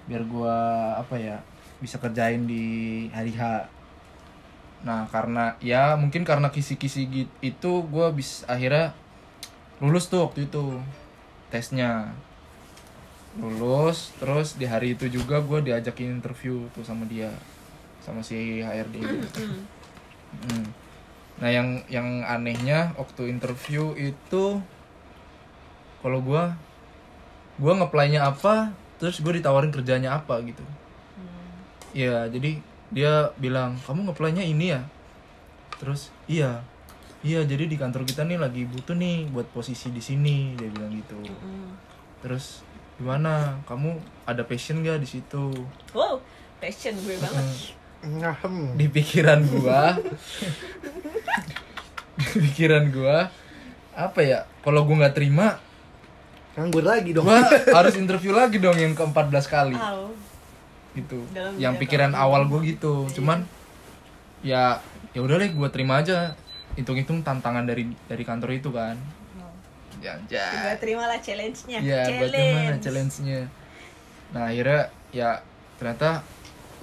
Biar 0.05 0.29
gue 0.29 0.57
apa 0.93 1.17
ya 1.17 1.41
bisa 1.81 1.97
kerjain 1.97 2.45
di 2.45 3.09
hari 3.17 3.33
H. 3.33 3.65
Nah 4.85 5.09
karena 5.09 5.57
ya 5.65 5.97
mungkin 5.97 6.29
karena 6.29 6.53
kisi-kisi 6.53 7.09
gitu 7.09 7.33
itu 7.41 7.73
gue 7.89 8.07
bisa 8.13 8.45
akhirnya 8.45 8.93
lulus 9.81 10.13
tuh 10.13 10.29
waktu 10.29 10.45
itu 10.45 10.77
tesnya 11.49 12.13
lulus 13.39 14.11
terus 14.19 14.59
di 14.59 14.67
hari 14.67 14.99
itu 14.99 15.07
juga 15.07 15.39
gue 15.39 15.71
diajakin 15.71 16.19
interview 16.19 16.67
tuh 16.75 16.83
sama 16.83 17.07
dia 17.07 17.31
sama 18.03 18.25
si 18.25 18.65
HRD 18.65 18.97
ini. 18.97 19.19
Hmm. 20.31 20.67
Nah 21.39 21.51
yang 21.53 21.69
yang 21.87 22.25
anehnya 22.27 22.97
waktu 22.99 23.31
interview 23.31 23.95
itu 23.95 24.59
kalau 26.01 26.19
gua 26.25 26.57
gua 27.61 27.77
ngeplay-nya 27.77 28.25
apa, 28.25 28.73
terus 28.97 29.21
gue 29.21 29.37
ditawarin 29.37 29.69
kerjanya 29.69 30.17
apa 30.17 30.41
gitu. 30.41 30.65
Iya, 31.93 32.31
jadi 32.31 32.63
dia 32.89 33.35
bilang, 33.37 33.77
"Kamu 33.85 34.09
ngeplay-nya 34.09 34.47
ini 34.47 34.73
ya?" 34.73 34.83
Terus, 35.77 36.15
"Iya." 36.31 36.63
Iya, 37.21 37.45
jadi 37.45 37.69
di 37.69 37.77
kantor 37.77 38.09
kita 38.09 38.25
nih 38.25 38.41
lagi 38.41 38.65
butuh 38.65 38.97
nih 38.97 39.29
buat 39.29 39.45
posisi 39.53 39.93
di 39.93 40.01
sini, 40.01 40.57
dia 40.57 40.73
bilang 40.73 40.89
gitu. 40.95 41.21
Hmm. 41.21 41.77
Terus, 42.25 42.65
gimana? 43.01 43.57
Kamu 43.65 43.97
ada 44.29 44.45
passion 44.45 44.85
gak 44.85 45.01
di 45.01 45.09
situ? 45.09 45.49
wow 45.97 46.21
passion 46.61 46.93
gue 47.01 47.17
banget. 47.17 47.81
Di 48.77 48.87
pikiran 48.89 49.41
gua. 49.49 49.93
Di 52.21 52.37
pikiran 52.37 52.85
gua 52.93 53.33
apa 53.97 54.21
ya? 54.21 54.45
Kalau 54.61 54.85
gua 54.85 55.05
nggak 55.05 55.17
terima 55.17 55.57
Nganggur 56.57 56.85
lagi 56.85 57.17
dong. 57.17 57.25
gua 57.25 57.41
harus 57.73 57.97
interview 57.97 58.37
lagi 58.37 58.61
dong 58.61 58.77
yang 58.77 58.93
ke 58.93 59.01
14 59.01 59.33
kali. 59.49 59.77
Au. 59.77 60.13
gitu. 60.93 61.25
Dalam 61.33 61.57
yang 61.57 61.81
pikiran 61.81 62.13
kerja. 62.13 62.25
awal 62.25 62.45
gua 62.49 62.61
gitu. 62.65 63.09
Cuman 63.17 63.45
ya 64.45 64.81
ya 65.17 65.21
udah 65.25 65.41
deh 65.41 65.53
gua 65.57 65.73
terima 65.73 66.01
aja. 66.01 66.37
Hitung-hitung 66.77 67.25
tantangan 67.25 67.65
dari 67.65 67.89
dari 68.09 68.25
kantor 68.25 68.57
itu 68.57 68.73
kan 68.73 68.97
ya 70.01 70.17
gue 70.17 70.35
ya. 70.35 70.77
Terima 70.81 71.05
lah 71.07 71.21
challenge-nya. 71.21 71.79
Ya 71.85 72.03
buat 72.09 72.33
gimana 72.33 72.79
challenge-nya. 72.81 73.41
Nah 74.33 74.43
akhirnya 74.49 74.81
ya 75.13 75.31
ternyata 75.77 76.25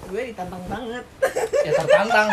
gue 0.07 0.21
ditantang 0.33 0.63
banget. 0.69 1.05
Ya 1.67 1.71
tertantang. 1.75 2.27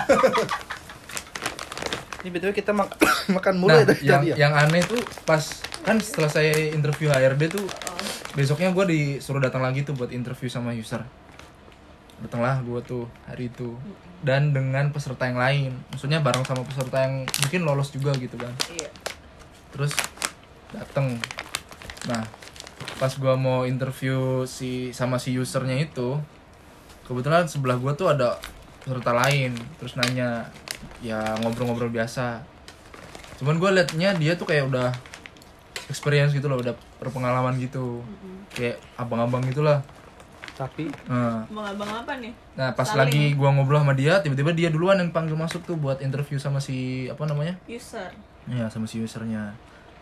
Ini 2.22 2.30
betul 2.30 2.50
kita 2.54 2.70
mak 2.70 2.94
makan 3.36 3.54
mulu 3.58 3.74
nah, 3.74 3.82
ya 3.82 3.86
tadi 3.88 4.04
yang, 4.06 4.22
ya. 4.22 4.34
yang 4.46 4.52
aneh 4.54 4.80
tuh 4.86 5.00
pas 5.26 5.42
kan 5.84 5.98
setelah 6.00 6.30
saya 6.30 6.72
interview 6.72 7.12
HRD 7.12 7.52
tuh 7.52 7.66
besoknya 8.32 8.72
gue 8.72 8.84
disuruh 8.88 9.42
datang 9.42 9.60
lagi 9.60 9.82
tuh 9.82 9.92
buat 9.98 10.14
interview 10.14 10.46
sama 10.48 10.72
user. 10.72 11.02
Datanglah 12.22 12.62
gue 12.62 12.80
tuh 12.86 13.04
hari 13.26 13.50
itu. 13.50 13.76
Dan 14.24 14.56
dengan 14.56 14.88
peserta 14.88 15.28
yang 15.28 15.36
lain. 15.36 15.72
Maksudnya 15.92 16.24
bareng 16.24 16.46
sama 16.48 16.64
peserta 16.64 17.04
yang 17.04 17.28
mungkin 17.28 17.60
lolos 17.66 17.92
juga 17.92 18.16
gitu 18.16 18.40
kan. 18.40 18.54
Iya. 18.72 18.88
Terus 19.74 19.92
dateng. 20.74 21.16
Nah 22.10 22.22
pas 22.98 23.10
gua 23.18 23.34
mau 23.34 23.66
interview 23.66 24.46
si 24.46 24.94
sama 24.94 25.18
si 25.18 25.34
usernya 25.34 25.74
itu 25.78 26.14
kebetulan 27.06 27.46
sebelah 27.46 27.78
gua 27.78 27.92
tuh 27.98 28.10
ada 28.10 28.38
peserta 28.82 29.10
lain 29.16 29.56
terus 29.80 29.98
nanya 29.98 30.46
ya 31.00 31.38
ngobrol-ngobrol 31.42 31.90
biasa. 31.90 32.42
Cuman 33.40 33.58
gua 33.58 33.74
liatnya 33.74 34.14
dia 34.18 34.34
tuh 34.34 34.46
kayak 34.46 34.70
udah 34.70 34.88
experience 35.90 36.32
gitu 36.32 36.46
loh 36.46 36.60
udah 36.60 36.74
berpengalaman 37.02 37.58
gitu. 37.58 38.02
Kayak 38.54 38.78
abang-abang 38.98 39.42
gitulah. 39.48 39.82
Tapi? 40.54 40.86
Nah, 41.10 41.42
mau 41.50 41.66
abang 41.66 41.90
apa 41.90 42.14
nih? 42.22 42.30
Nah 42.54 42.70
pas 42.78 42.86
Saling. 42.86 43.10
lagi 43.10 43.22
gua 43.34 43.50
ngobrol 43.50 43.82
sama 43.82 43.98
dia 43.98 44.22
tiba-tiba 44.22 44.54
dia 44.54 44.70
duluan 44.70 45.02
yang 45.02 45.10
panggil 45.10 45.34
masuk 45.34 45.66
tuh 45.66 45.74
buat 45.74 45.98
interview 45.98 46.38
sama 46.38 46.62
si 46.62 47.10
apa 47.10 47.26
namanya? 47.26 47.58
User. 47.66 48.14
Iya 48.46 48.70
sama 48.70 48.86
si 48.86 49.02
usernya 49.02 49.50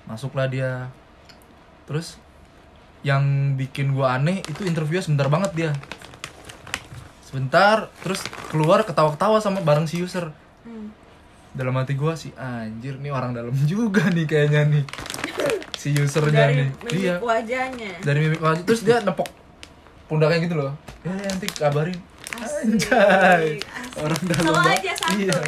Masuklah 0.05 0.47
dia. 0.47 0.91
Terus 1.87 2.19
Yang 3.03 3.25
bikin 3.59 3.99
gua 3.99 4.15
aneh 4.15 4.47
itu 4.47 4.63
interviewnya 4.63 5.03
sebentar 5.03 5.27
banget 5.27 5.51
dia. 5.53 5.73
Sebentar 7.23 7.91
Terus 8.03 8.23
keluar 8.47 8.87
ketawa-ketawa 8.87 9.43
sama 9.43 9.59
bareng 9.59 9.91
si 9.91 9.99
user. 9.99 10.31
Hmm. 10.63 10.95
Dalam 11.53 11.75
hati 11.77 11.99
gua 11.99 12.15
sih 12.15 12.31
Anjir 12.39 12.97
nih 12.97 13.11
orang 13.11 13.35
dalam 13.35 13.51
juga 13.71 14.07
nih 14.07 14.25
kayaknya 14.25 14.71
nih. 14.71 14.85
Si 15.75 15.91
usernya 15.99 16.47
dari 16.47 16.55
nih. 16.63 16.69
mimik 16.79 16.95
Iya. 16.95 17.15
wajahnya. 17.19 17.91
Dari 18.01 18.19
mimik 18.23 18.39
wajah 18.39 18.63
Terus 18.63 18.87
dia 18.87 19.03
nepok 19.03 19.27
Pundaknya 20.07 20.39
gitu 20.47 20.55
loh. 20.55 20.73
Ya 21.03 21.11
nanti 21.27 21.47
kabarin. 21.51 21.99
Asik. 22.39 22.79
Anjay. 22.79 23.59
Asik. 23.59 23.99
Orang 23.99 24.21
dalam 24.25 24.45
Sama 24.47 24.63
aja 24.71 24.93
santuy 24.95 25.27
Iya. 25.27 25.39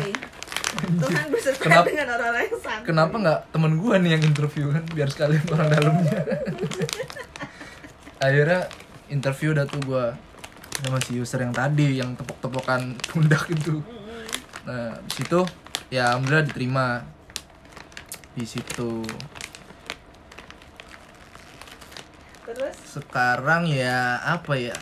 Tuhan 0.74 1.26
berserta 1.30 1.62
Kenapa- 1.62 1.88
dengan 1.88 2.08
orang-orang 2.12 2.44
yang 2.46 2.60
santuy 2.60 2.86
Kenapa 2.86 3.14
nggak 3.18 3.40
temen 3.50 3.72
gua 3.78 3.94
nih 3.98 4.10
yang 4.18 4.22
interview 4.24 4.66
kan 4.70 4.84
biar 4.90 5.08
sekalian 5.10 5.44
orang 5.50 5.68
dalamnya. 5.70 6.18
Akhirnya 8.24 8.60
interview 9.08 9.50
dah 9.52 9.66
tuh 9.66 9.80
gua 9.84 10.16
sama 10.80 10.98
si 11.00 11.16
user 11.16 11.40
yang 11.40 11.54
tadi 11.54 11.98
yang 11.98 12.12
tepok-tepokan 12.14 12.98
pundak 13.08 13.46
itu. 13.48 13.78
Nah, 14.64 14.96
di 15.00 15.12
situ 15.12 15.40
ya 15.88 16.12
alhamdulillah 16.14 16.46
diterima 16.48 16.86
di 18.34 18.44
situ. 18.44 19.04
terus 22.44 22.76
Sekarang 22.84 23.64
ya 23.64 24.20
apa 24.20 24.52
ya? 24.56 24.76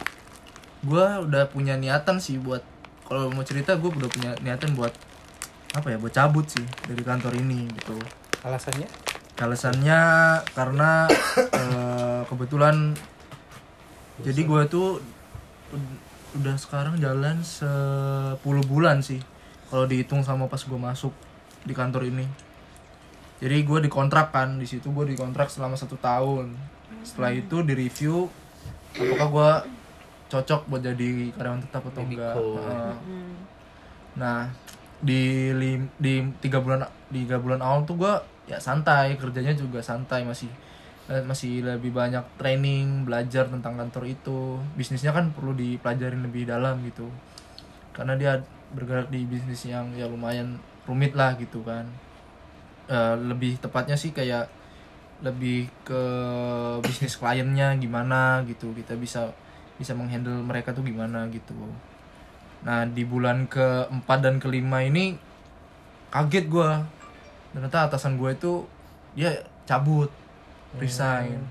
Gua 0.82 1.22
udah 1.22 1.46
punya 1.46 1.78
niatan 1.78 2.18
sih 2.18 2.38
buat 2.38 2.62
kalau 3.06 3.30
mau 3.30 3.44
cerita 3.44 3.76
gua 3.76 3.92
udah 3.92 4.10
punya 4.10 4.30
niatan 4.40 4.74
buat 4.74 4.90
apa 5.72 5.86
ya? 5.88 5.96
Buat 5.96 6.12
cabut 6.12 6.46
sih 6.46 6.64
dari 6.84 7.00
kantor 7.00 7.32
ini 7.36 7.68
gitu. 7.72 7.96
alasannya 8.42 8.88
Alasannya 9.38 10.00
karena 10.52 11.06
eh, 11.60 12.20
kebetulan 12.26 12.94
jadi 14.20 14.40
gue 14.44 14.62
tuh 14.68 15.00
ud- 15.72 16.00
udah 16.32 16.56
sekarang 16.56 16.96
jalan 16.96 17.40
10 17.40 18.38
bulan 18.64 19.00
sih 19.00 19.20
kalau 19.68 19.84
dihitung 19.84 20.20
sama 20.20 20.46
pas 20.46 20.60
gue 20.60 20.76
masuk 20.76 21.12
di 21.64 21.72
kantor 21.72 22.06
ini. 22.06 22.26
Jadi 23.42 23.56
gue 23.66 23.78
dikontrak 23.82 24.30
kan 24.30 24.60
di 24.60 24.66
situ 24.68 24.92
gue 24.92 25.16
dikontrak 25.16 25.48
selama 25.50 25.74
satu 25.74 25.96
tahun. 25.98 26.54
Setelah 27.02 27.32
itu 27.34 27.64
di 27.64 27.74
review 27.74 28.28
apakah 28.92 29.28
gue 29.32 29.50
cocok 30.28 30.60
buat 30.68 30.80
jadi 30.84 31.32
karyawan 31.34 31.60
tetap 31.64 31.82
atau 31.88 32.02
enggak. 32.04 32.36
Medical. 32.36 32.54
Heeh. 32.60 32.94
hmm. 33.08 33.34
Nah 34.20 34.40
di 35.02 35.50
lim, 35.50 35.90
di 35.98 36.22
tiga 36.38 36.62
bulan 36.62 36.86
tiga 37.10 37.36
bulan 37.42 37.58
awal 37.58 37.82
tuh 37.82 37.98
gua 37.98 38.22
ya 38.46 38.58
santai 38.62 39.18
kerjanya 39.18 39.50
juga 39.54 39.82
santai 39.82 40.22
masih 40.22 40.46
eh, 41.10 41.22
masih 41.26 41.66
lebih 41.66 41.90
banyak 41.90 42.22
training 42.38 43.02
belajar 43.02 43.50
tentang 43.50 43.74
kantor 43.74 44.04
itu. 44.06 44.62
Bisnisnya 44.78 45.10
kan 45.10 45.34
perlu 45.34 45.52
dipelajarin 45.58 46.22
lebih 46.22 46.46
dalam 46.46 46.78
gitu. 46.86 47.10
Karena 47.90 48.14
dia 48.14 48.38
bergerak 48.72 49.10
di 49.12 49.26
bisnis 49.26 49.68
yang 49.68 49.90
ya 49.98 50.06
lumayan 50.06 50.56
rumit 50.86 51.12
lah 51.18 51.34
gitu 51.36 51.60
kan. 51.66 51.84
Eh, 52.86 53.14
lebih 53.18 53.58
tepatnya 53.58 53.98
sih 53.98 54.14
kayak 54.14 54.46
lebih 55.22 55.70
ke 55.86 56.02
bisnis 56.86 57.18
kliennya 57.18 57.74
gimana 57.82 58.42
gitu. 58.46 58.70
Kita 58.74 58.94
bisa 58.94 59.30
bisa 59.78 59.92
menghandle 59.98 60.38
mereka 60.46 60.70
tuh 60.70 60.86
gimana 60.86 61.26
gitu 61.34 61.56
Nah 62.62 62.86
di 62.86 63.02
bulan 63.02 63.50
keempat 63.50 64.18
dan 64.22 64.38
kelima 64.38 64.82
ini 64.86 65.18
kaget 66.14 66.46
gua. 66.46 66.86
Ternyata 67.52 67.90
atasan 67.90 68.16
gue 68.16 68.32
itu 68.32 68.64
dia 69.18 69.44
cabut 69.68 70.08
resign. 70.78 71.42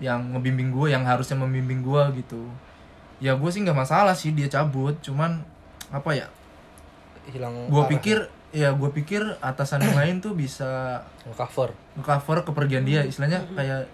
Yang 0.00 0.20
ngebimbing 0.32 0.70
gue 0.72 0.86
yang 0.92 1.04
harusnya 1.04 1.36
membimbing 1.36 1.82
gue 1.82 2.24
gitu. 2.24 2.46
Ya 3.20 3.36
gue 3.36 3.50
sih 3.52 3.64
nggak 3.64 3.76
masalah 3.76 4.14
sih 4.16 4.32
dia 4.32 4.48
cabut 4.48 4.96
cuman 5.02 5.42
apa 5.92 6.10
ya? 6.14 6.26
Hilang 7.28 7.68
gue 7.68 7.84
pikir 7.98 8.30
ya 8.54 8.72
gue 8.72 8.90
pikir 8.94 9.20
atasan 9.42 9.82
yang 9.82 9.98
lain 9.98 10.16
tuh 10.22 10.32
bisa 10.32 11.02
cover 11.36 11.74
cover 12.00 12.38
kepergian 12.46 12.86
dia. 12.86 13.02
Istilahnya 13.04 13.44
kayak 13.52 13.90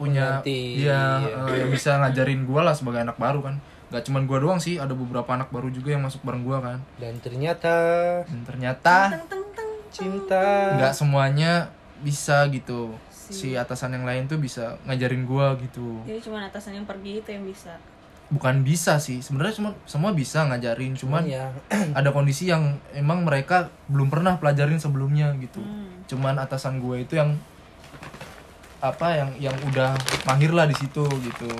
punya 0.00 0.40
iya 0.48 1.20
iya. 1.20 1.36
eh, 1.44 1.56
yang 1.60 1.68
bisa 1.68 2.00
ngajarin 2.00 2.48
gue 2.48 2.60
lah 2.64 2.72
sebagai 2.72 3.04
anak 3.04 3.20
baru 3.20 3.44
kan 3.44 3.60
Gak 3.90 4.06
cuman 4.06 4.22
gue 4.24 4.38
doang 4.38 4.62
sih 4.62 4.78
ada 4.78 4.94
beberapa 4.94 5.26
anak 5.34 5.50
baru 5.50 5.66
juga 5.68 5.92
yang 5.92 6.06
masuk 6.06 6.22
bareng 6.22 6.46
gue 6.46 6.58
kan. 6.58 6.78
Dan 6.96 7.18
ternyata 7.18 7.74
dan 8.22 8.40
ternyata 8.46 8.94
Teng, 9.10 9.26
teng, 9.26 9.44
teng. 9.52 9.70
cinta. 9.90 10.78
Nggak 10.78 10.94
semuanya 10.94 11.52
bisa 12.00 12.46
gitu. 12.48 12.94
Si 13.10 13.54
atasan 13.54 13.94
yang 13.94 14.06
lain 14.06 14.26
tuh 14.26 14.38
bisa 14.38 14.78
ngajarin 14.86 15.22
gue 15.22 15.46
gitu. 15.66 16.02
Jadi 16.06 16.18
cuma 16.22 16.42
atasan 16.42 16.78
yang 16.78 16.86
pergi 16.86 17.18
itu 17.18 17.30
yang 17.30 17.42
bisa. 17.42 17.74
bukan 18.30 18.62
bisa 18.62 18.94
sih 19.02 19.18
sebenarnya 19.18 19.58
semua 19.58 19.72
semua 19.90 20.14
bisa 20.14 20.46
ngajarin 20.46 20.94
cuman 20.94 21.26
ya. 21.26 21.50
ada 21.98 22.14
kondisi 22.14 22.46
yang 22.46 22.78
emang 22.94 23.26
mereka 23.26 23.74
belum 23.90 24.06
pernah 24.06 24.38
pelajarin 24.38 24.78
sebelumnya 24.78 25.34
gitu. 25.42 25.58
Hmm. 25.58 26.06
cuman 26.06 26.38
atasan 26.38 26.78
gue 26.78 27.02
itu 27.02 27.18
yang 27.18 27.34
apa 28.78 29.18
yang 29.18 29.30
yang 29.50 29.56
udah 29.66 29.98
mahir 30.30 30.54
lah 30.54 30.70
di 30.70 30.78
situ 30.78 31.02
gitu 31.26 31.50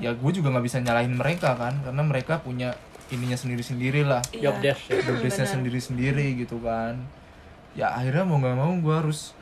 ya 0.00 0.10
gue 0.10 0.30
juga 0.32 0.48
nggak 0.50 0.64
bisa 0.64 0.80
nyalahin 0.80 1.12
mereka 1.12 1.54
kan 1.54 1.76
karena 1.84 2.02
mereka 2.02 2.40
punya 2.40 2.72
ininya 3.10 3.36
sendiri 3.36 3.60
sendiri 3.60 4.00
lah 4.02 4.24
job 4.32 4.56
Iya. 4.58 4.72
desk. 4.72 4.82
Ya 4.88 4.98
job 5.02 5.16
desknya 5.18 5.44
Benar. 5.44 5.54
sendiri 5.54 5.80
sendiri 5.80 6.26
gitu 6.38 6.56
kan. 6.58 6.94
Ya 7.74 7.92
akhirnya 7.92 8.24
mau 8.24 8.38
nggak 8.38 8.56
mau 8.56 8.72
gue 8.72 8.94
harus 8.96 9.36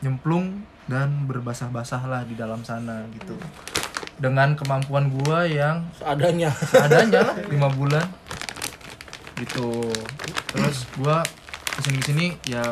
nyemplung 0.00 0.62
dan 0.86 1.26
berbasah-basah 1.26 2.02
lah 2.06 2.22
di 2.22 2.34
dalam 2.34 2.62
sana 2.62 3.02
gitu. 3.12 3.34
Dengan 4.16 4.54
kemampuan 4.54 5.10
gue 5.10 5.38
yang 5.52 5.84
seadanya. 5.92 6.54
adanya 6.72 7.20
lah 7.26 7.36
lima 7.52 7.68
bulan. 7.68 8.06
Gitu. 9.36 9.92
Terus 10.48 10.88
gua 10.96 11.20
ke 11.76 11.80
sini 11.84 11.98
ke 12.00 12.06
sini 12.08 12.26
ya 12.48 12.64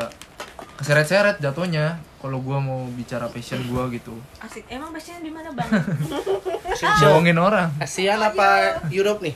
keseret-seret 0.75 1.39
jatuhnya 1.39 1.99
kalau 2.19 2.41
gua 2.41 2.57
mau 2.59 2.89
bicara 2.95 3.29
passion 3.31 3.61
gua 3.69 3.87
gitu. 3.93 4.15
Asik. 4.41 4.65
Emang 4.67 4.91
biasanya 4.91 5.23
di 5.23 5.31
mana, 5.31 5.49
Bang? 5.55 5.69
bohongin 7.01 7.37
orang. 7.39 7.69
ASEAN 7.79 8.19
apa 8.19 8.81
Europe 8.91 9.23
nih? 9.23 9.35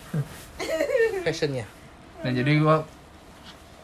Fashionnya 1.23 1.65
nah 2.19 2.32
jadi 2.36 2.52
gua 2.60 2.84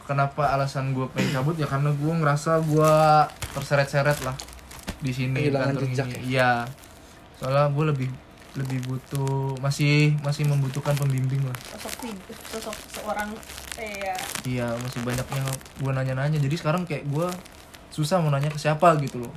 kenapa 0.04 0.52
alasan 0.52 0.92
gua 0.92 1.08
pengen 1.08 1.40
cabut? 1.40 1.56
Ya 1.56 1.64
karena 1.64 1.88
gua 1.96 2.12
ngerasa 2.20 2.60
gua 2.68 3.24
terseret-seret 3.56 4.20
lah 4.22 4.36
di 5.00 5.12
sini 5.12 5.48
kantor 5.48 5.88
ini. 5.88 6.36
iya. 6.36 6.68
Soalnya 7.40 7.72
gua 7.72 7.96
lebih 7.96 8.12
lebih 8.56 8.80
butuh 8.88 9.56
masih 9.60 10.16
masih 10.20 10.48
membutuhkan 10.48 10.96
pembimbing 10.96 11.40
lah. 11.44 11.56
Sosok 11.76 12.12
sosok 12.52 12.76
seorang 12.92 13.32
eh 13.76 13.92
ya. 14.02 14.16
Iya 14.42 14.66
masih 14.78 15.00
banyaknya 15.00 15.42
gue 15.76 15.90
nanya-nanya 15.92 16.38
jadi 16.38 16.54
sekarang 16.54 16.82
kayak 16.82 17.04
gue 17.04 17.28
susah 17.88 18.18
mau 18.18 18.28
nanya 18.28 18.48
ke 18.48 18.56
siapa 18.56 18.96
gitu 18.98 19.20
loh 19.20 19.32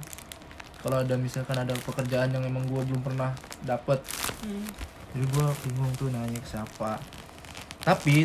kalau 0.80 0.96
ada 0.98 1.16
misalkan 1.16 1.56
ada 1.56 1.76
pekerjaan 1.78 2.30
yang 2.30 2.40
emang 2.42 2.64
gue 2.66 2.82
belum 2.82 3.02
pernah 3.02 3.36
dapet 3.62 4.00
Hmm. 4.40 4.64
jadi 5.12 5.26
gue 5.26 5.46
bingung 5.66 5.92
tuh 5.94 6.08
nanya 6.08 6.38
ke 6.38 6.48
siapa 6.48 6.96
tapi 7.80 8.24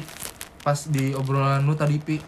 pas 0.60 0.78
di 0.84 1.10
obrolan 1.12 1.60
lu 1.60 1.74
tadi 1.74 1.98
pi 1.98 2.22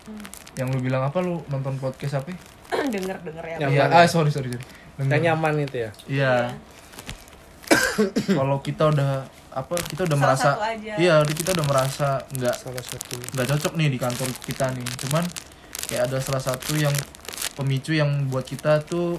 Hmm. 0.00 0.24
yang 0.56 0.68
lu 0.68 0.80
bilang 0.80 1.04
apa 1.04 1.20
lu 1.20 1.44
nonton 1.46 1.76
podcast 1.76 2.18
apa 2.18 2.32
denger 2.94 3.20
denger 3.20 3.44
ya. 3.46 3.56
Nyaman 3.60 3.70
iya 3.70 3.84
ya? 3.86 3.94
ah 3.94 4.06
sorry 4.06 4.28
sorry 4.28 4.48
sorry 4.48 4.64
Nggak 4.98 5.20
nyaman 5.22 5.54
itu 5.60 5.76
ya 5.78 5.90
iya 6.06 6.34
kalau 8.32 8.58
kita 8.60 8.88
udah 8.88 9.28
apa 9.50 9.74
kita 9.82 10.06
udah 10.06 10.14
Salah 10.14 10.26
merasa 10.30 10.48
satu 10.54 10.62
aja. 10.62 10.92
iya 10.94 11.14
kita 11.24 11.50
udah 11.52 11.66
merasa 11.66 12.08
nggak 12.30 12.54
salah 12.54 12.84
satu. 12.84 13.16
nggak 13.34 13.46
cocok 13.50 13.72
nih 13.74 13.88
di 13.90 13.98
kantor 13.98 14.28
kita 14.40 14.66
nih. 14.70 14.86
Cuman 15.02 15.24
kayak 15.84 16.02
ada 16.06 16.18
salah 16.18 16.38
satu 16.40 16.72
yang 16.74 16.94
pemicu 17.52 17.92
yang 17.92 18.30
buat 18.30 18.46
kita 18.46 18.78
tuh 18.80 19.18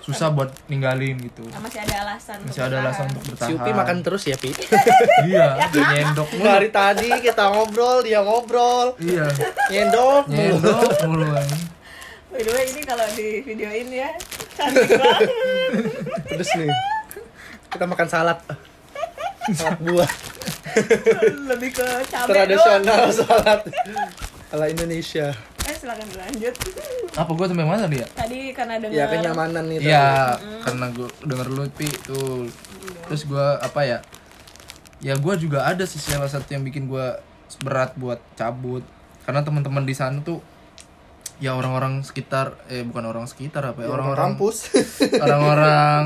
susah 0.00 0.32
buat 0.32 0.48
ninggalin 0.66 1.20
gitu. 1.20 1.44
Nah, 1.52 1.60
masih 1.60 1.84
ada 1.84 1.94
alasan 2.00 2.40
masih 2.40 2.62
ada 2.64 2.76
alasan 2.80 3.12
untuk 3.12 3.22
si 3.22 3.28
bertahan. 3.28 3.60
Upi 3.60 3.70
makan 3.76 3.96
terus 4.00 4.22
ya 4.24 4.36
Pi? 4.36 4.50
Iya 5.28 5.68
dia 5.68 5.84
nyendok 5.92 6.28
mulu. 6.32 6.48
Dari 6.48 6.68
tadi 6.72 7.10
kita 7.20 7.44
ngobrol 7.52 8.00
dia 8.00 8.20
ngobrol. 8.24 8.96
Iya. 8.96 9.28
Nyendok 9.68 10.24
mulu. 10.26 10.64
nyendok 10.64 10.92
mulu 11.04 11.28
ini 11.28 11.58
By 12.28 12.40
the 12.40 12.52
way 12.52 12.64
ini 12.72 12.80
kalau 12.84 13.04
di 13.12 13.28
video 13.40 13.68
ini 13.68 13.96
ya 13.98 14.10
cantik 14.52 14.96
banget. 14.96 15.28
terus 16.26 16.50
nih 16.56 16.72
kita 17.68 17.84
makan 17.84 18.08
salad 18.08 18.38
salad 19.50 19.80
buah. 19.80 20.10
Lebih 21.48 21.70
ke 21.72 21.86
cabai 22.06 22.26
doang. 22.46 22.82
tradisional 22.82 23.02
salad. 23.10 23.60
Ala 24.48 24.64
Indonesia. 24.66 25.32
Eh 25.62 25.74
silakan 25.74 26.08
lanjut. 26.10 26.54
apa 27.10 27.30
gua 27.30 27.44
sampai 27.44 27.66
mana 27.66 27.84
dia 27.84 28.06
Tadi 28.08 28.52
karena 28.52 28.78
dengar 28.78 28.94
ya 28.94 29.04
kenyamanan 29.06 29.64
nih 29.66 29.78
tadi. 29.78 29.90
iya 29.90 30.38
karena 30.62 30.86
gua 30.88 31.08
denger 31.20 31.48
lu 31.48 31.64
pi 31.68 31.88
tuh 31.98 32.46
terus 33.04 33.26
gua 33.26 33.58
apa 33.58 33.80
ya 33.82 33.98
ya 34.98 35.12
gua 35.14 35.34
juga 35.34 35.66
ada 35.66 35.82
sih 35.82 35.98
salah 35.98 36.26
satu 36.26 36.46
yang 36.48 36.62
bikin 36.62 36.86
gua 36.86 37.18
berat 37.58 37.92
buat 37.94 38.22
cabut. 38.34 38.86
Karena 39.22 39.42
teman-teman 39.42 39.82
di 39.82 39.92
sana 39.92 40.22
tuh 40.22 40.38
ya 41.38 41.52
orang-orang 41.52 42.00
sekitar 42.00 42.54
eh 42.66 42.82
bukan 42.82 43.04
orang 43.04 43.24
sekitar 43.24 43.62
apa 43.66 43.78
ya 43.78 43.86
Ya, 43.86 43.90
orang 43.90 44.06
orang-orang 44.08 44.30
kampus. 44.34 44.56
orang-orang 45.24 46.04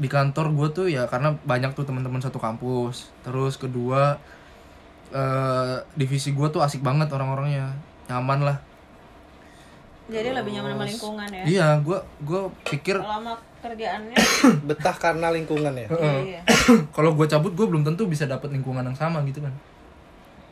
di 0.00 0.08
kantor 0.08 0.56
gue 0.56 0.68
tuh 0.72 0.86
ya 0.88 1.04
karena 1.04 1.36
banyak 1.44 1.76
tuh 1.76 1.84
teman-teman 1.84 2.24
satu 2.24 2.40
kampus. 2.40 3.12
Terus 3.20 3.60
kedua 3.60 4.16
eh, 5.12 5.76
divisi 5.94 6.32
gue 6.32 6.48
tuh 6.48 6.64
asik 6.64 6.80
banget 6.80 7.12
orang-orangnya. 7.12 7.76
Nyaman 8.08 8.40
lah. 8.48 8.58
Jadi 10.10 10.34
lebih 10.34 10.58
nyaman 10.58 10.74
sama 10.74 10.84
lingkungan 10.90 11.28
ya. 11.30 11.42
iya 11.46 11.66
gue 11.78 11.98
gue 12.26 12.42
pikir 12.66 12.98
Kalau 12.98 13.22
sama 13.22 13.38
kerjaannya? 13.62 14.16
Betah 14.68 14.96
karena 14.98 15.30
lingkungan 15.30 15.70
ya? 15.70 15.86
Iya. 15.86 16.40
kalau 16.96 17.14
gue 17.14 17.30
cabut 17.30 17.54
gue 17.54 17.66
belum 17.68 17.86
tentu 17.86 18.10
bisa 18.10 18.26
dapet 18.26 18.50
lingkungan 18.50 18.82
yang 18.82 18.98
sama 18.98 19.22
gitu 19.22 19.38
kan. 19.38 19.54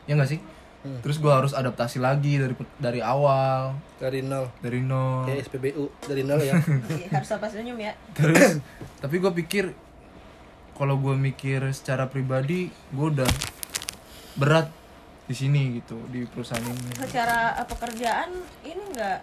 Ya 0.07 0.15
nggak 0.15 0.31
sih 0.31 0.39
Hmm. 0.79 1.03
terus 1.03 1.19
gue 1.19 1.27
harus 1.27 1.51
adaptasi 1.51 1.99
lagi 1.99 2.39
dari 2.39 2.55
dari 2.79 3.03
awal. 3.03 3.75
Dari 3.99 4.23
nol. 4.23 4.47
Dari 4.63 4.79
nol. 4.79 5.27
Kayak 5.27 5.51
SPBU 5.51 5.85
dari 6.07 6.23
nol 6.23 6.39
ya. 6.39 6.55
Iya, 6.95 7.07
harus 7.19 7.29
apa 7.35 7.51
senyum 7.51 7.75
ya. 7.75 7.91
terus 8.15 8.63
tapi 9.03 9.19
gue 9.19 9.31
pikir 9.43 9.75
kalau 10.79 10.95
gue 10.95 11.11
mikir 11.19 11.67
secara 11.75 12.07
pribadi 12.07 12.71
gue 12.95 13.07
udah 13.11 13.27
berat 14.39 14.71
di 15.27 15.35
sini 15.35 15.83
gitu 15.83 15.99
di 16.07 16.23
perusahaan 16.23 16.63
ini. 16.63 16.95
Secara 16.95 17.59
eh, 17.59 17.67
pekerjaan 17.67 18.31
ini 18.63 18.79
enggak 18.79 19.19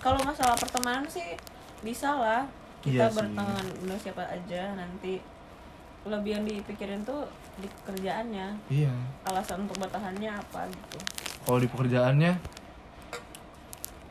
kalau 0.00 0.18
masalah 0.24 0.56
pertemanan 0.56 1.04
sih 1.12 1.36
bisa 1.84 2.16
lah. 2.16 2.42
Kita 2.80 3.12
Iya 3.12 3.12
berteman 3.12 3.64
dengan 3.84 3.98
siapa 4.00 4.24
aja 4.24 4.72
nanti. 4.72 5.20
Lebih 6.08 6.30
yang 6.40 6.44
dipikirin 6.48 7.04
tuh 7.04 7.28
di 7.56 7.68
kerjaannya 7.88 8.46
iya. 8.68 8.92
Alasan 9.24 9.64
untuk 9.64 9.80
bertahannya 9.80 10.28
apa 10.28 10.68
gitu? 10.68 10.98
Kalau 11.42 11.58
di 11.58 11.68
pekerjaannya 11.68 12.32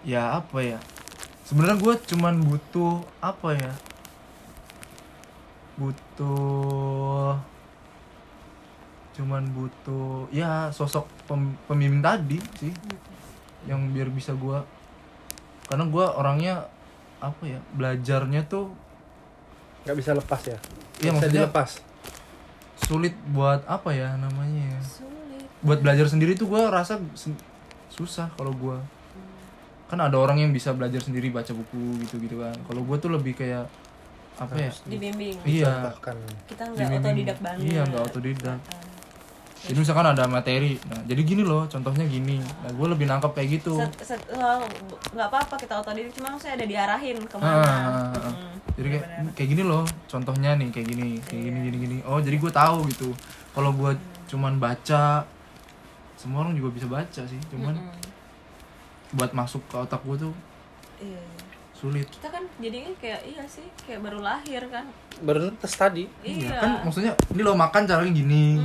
ya 0.01 0.41
apa 0.41 0.59
ya? 0.61 0.79
Sebenarnya 1.45 1.77
gue 1.77 1.93
cuman 2.09 2.35
butuh 2.41 3.05
apa 3.21 3.49
ya? 3.53 3.73
Butuh 5.75 7.37
cuman 9.15 9.47
butuh 9.55 10.27
ya 10.27 10.67
sosok 10.75 11.07
pem- 11.23 11.55
pembimbing 11.71 12.03
tadi 12.03 12.35
sih 12.59 12.73
yang 13.63 13.95
biar 13.95 14.11
bisa 14.11 14.35
gue 14.35 14.59
karena 15.71 15.87
gue 15.87 16.05
orangnya 16.19 16.67
apa 17.23 17.47
ya 17.47 17.63
belajarnya 17.71 18.43
tuh 18.45 18.75
nggak 19.85 19.95
bisa 19.95 20.11
lepas 20.11 20.41
ya? 20.43 20.57
Iya, 20.99 21.11
maksudnya- 21.15 21.45
dilepas 21.47 21.69
sulit 22.85 23.13
buat 23.29 23.65
apa 23.65 23.89
ya 23.91 24.13
namanya 24.15 24.77
ya? 24.77 24.79
Sulit. 24.81 25.45
Buat 25.59 25.81
belajar 25.81 26.05
sendiri 26.05 26.37
tuh 26.37 26.45
gue 26.45 26.61
rasa 26.69 27.01
sen- 27.17 27.41
susah 27.89 28.29
kalau 28.35 28.53
gue 28.53 28.77
kan 29.85 30.01
ada 30.01 30.17
orang 30.17 30.41
yang 30.41 30.49
bisa 30.49 30.73
belajar 30.73 30.97
sendiri 30.97 31.29
baca 31.29 31.53
buku 31.53 32.01
gitu 32.05 32.17
gitu 32.17 32.41
kan. 32.41 32.57
Kalau 32.65 32.81
gue 32.81 32.97
tuh 32.97 33.09
lebih 33.09 33.33
kayak 33.33 33.65
apa 34.35 34.53
ya? 34.57 34.71
Dibimbing. 34.85 35.37
Iya. 35.45 35.93
bahkan 35.93 36.17
kita 36.45 36.63
nggak 36.65 36.89
otodidak 36.99 37.37
banget. 37.41 37.65
Iya 37.65 37.81
nggak 37.85 38.03
otodidak. 38.03 38.59
Jadi 39.57 39.77
misalkan 39.77 40.05
ada 40.05 40.23
materi 40.25 40.75
nah 40.85 40.99
jadi 41.01 41.21
gini 41.21 41.41
loh 41.41 41.63
contohnya 41.65 42.05
gini 42.05 42.37
nah 42.37 42.69
gue 42.69 42.87
lebih 42.87 43.05
nangkep 43.05 43.31
kayak 43.31 43.49
gitu 43.55 43.73
Set- 43.77 44.03
set- 44.05 44.27
well, 44.29 44.61
nggak 45.09 45.27
apa-apa 45.27 45.55
kita 45.55 45.73
otodidak 45.77 46.11
cuma 46.11 46.35
saya 46.35 46.53
ada 46.53 46.65
diarahin 46.65 47.17
Ah, 47.17 47.25
ke 47.25 47.35
mana 47.37 47.55
ah, 47.55 47.71
ah. 47.71 48.11
Mm-mm. 48.25 48.55
jadi 48.75 48.87
kayak 48.91 49.03
kayak 49.33 49.49
gini 49.51 49.63
loh 49.63 49.83
contohnya 50.05 50.51
nih 50.53 50.69
kayak 50.69 50.87
gini 50.87 51.07
kayak 51.21 51.41
gini 51.43 51.57
gini 51.63 51.77
gini 51.79 51.97
oh 52.03 52.19
jadi 52.19 52.35
gue 52.35 52.51
tahu 52.51 52.77
gitu 52.87 53.09
kalau 53.51 53.71
gue 53.71 53.91
cuman 54.25 54.57
baca 54.57 55.23
semua 56.15 56.41
orang 56.41 56.53
juga 56.53 56.69
bisa 56.71 56.85
baca 56.85 57.21
sih 57.23 57.39
cuman 57.49 57.73
Mm-mm. 57.73 58.03
buat 59.13 59.31
masuk 59.31 59.63
ke 59.65 59.75
otak 59.77 60.01
gue 60.01 60.17
tuh 60.21 60.33
Iya, 60.97 61.19
iya. 61.19 61.43
Sulit. 61.85 62.07
Kita 62.09 62.27
kan 62.27 62.43
jadinya 62.57 62.89
kayak 62.97 63.21
iya 63.23 63.43
sih 63.45 63.65
kayak 63.79 64.01
baru 64.01 64.19
lahir 64.19 64.61
kan. 64.67 64.85
Baru 65.17 65.39
netes 65.45 65.73
tadi. 65.73 66.09
Iya. 66.19 66.49
Kan 66.55 66.71
maksudnya 66.81 67.13
ini 67.29 67.41
lo 67.41 67.53
makan 67.53 67.85
caranya 67.85 68.09
gini. 68.11 68.57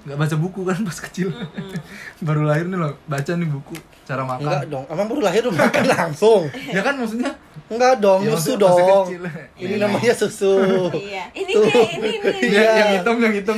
Nggak 0.00 0.18
baca 0.18 0.36
buku 0.36 0.60
kan 0.62 0.78
pas 0.82 0.98
kecil. 1.00 1.28
Baru 2.26 2.42
lahir 2.42 2.64
nih 2.64 2.76
lo 2.76 2.98
baca 3.04 3.30
nih 3.30 3.46
buku 3.46 3.74
cara 4.02 4.22
makan. 4.22 4.42
Enggak 4.42 4.62
dong 4.66 4.84
emang 4.88 5.06
baru 5.06 5.20
lahir 5.22 5.42
udah 5.44 5.60
makan 5.60 5.84
langsung? 5.94 6.42
Ya 6.66 6.80
kan 6.80 6.94
maksudnya? 6.96 7.30
Enggak 7.68 8.00
dong 8.00 8.20
Ya, 8.20 8.32
susu 8.32 8.56
dong. 8.56 9.06
kecil. 9.06 9.22
ini 9.56 9.74
Iya. 9.76 9.84
namanya 9.84 10.12
susu. 10.14 10.54
Iya. 10.90 11.24
Ini 11.30 11.52
Tuh. 11.52 11.64
ini 11.68 12.08
nih. 12.16 12.40
Ya, 12.56 12.64
yang 12.74 12.90
hitam 12.96 13.16
yang 13.20 13.34
hitam. 13.34 13.56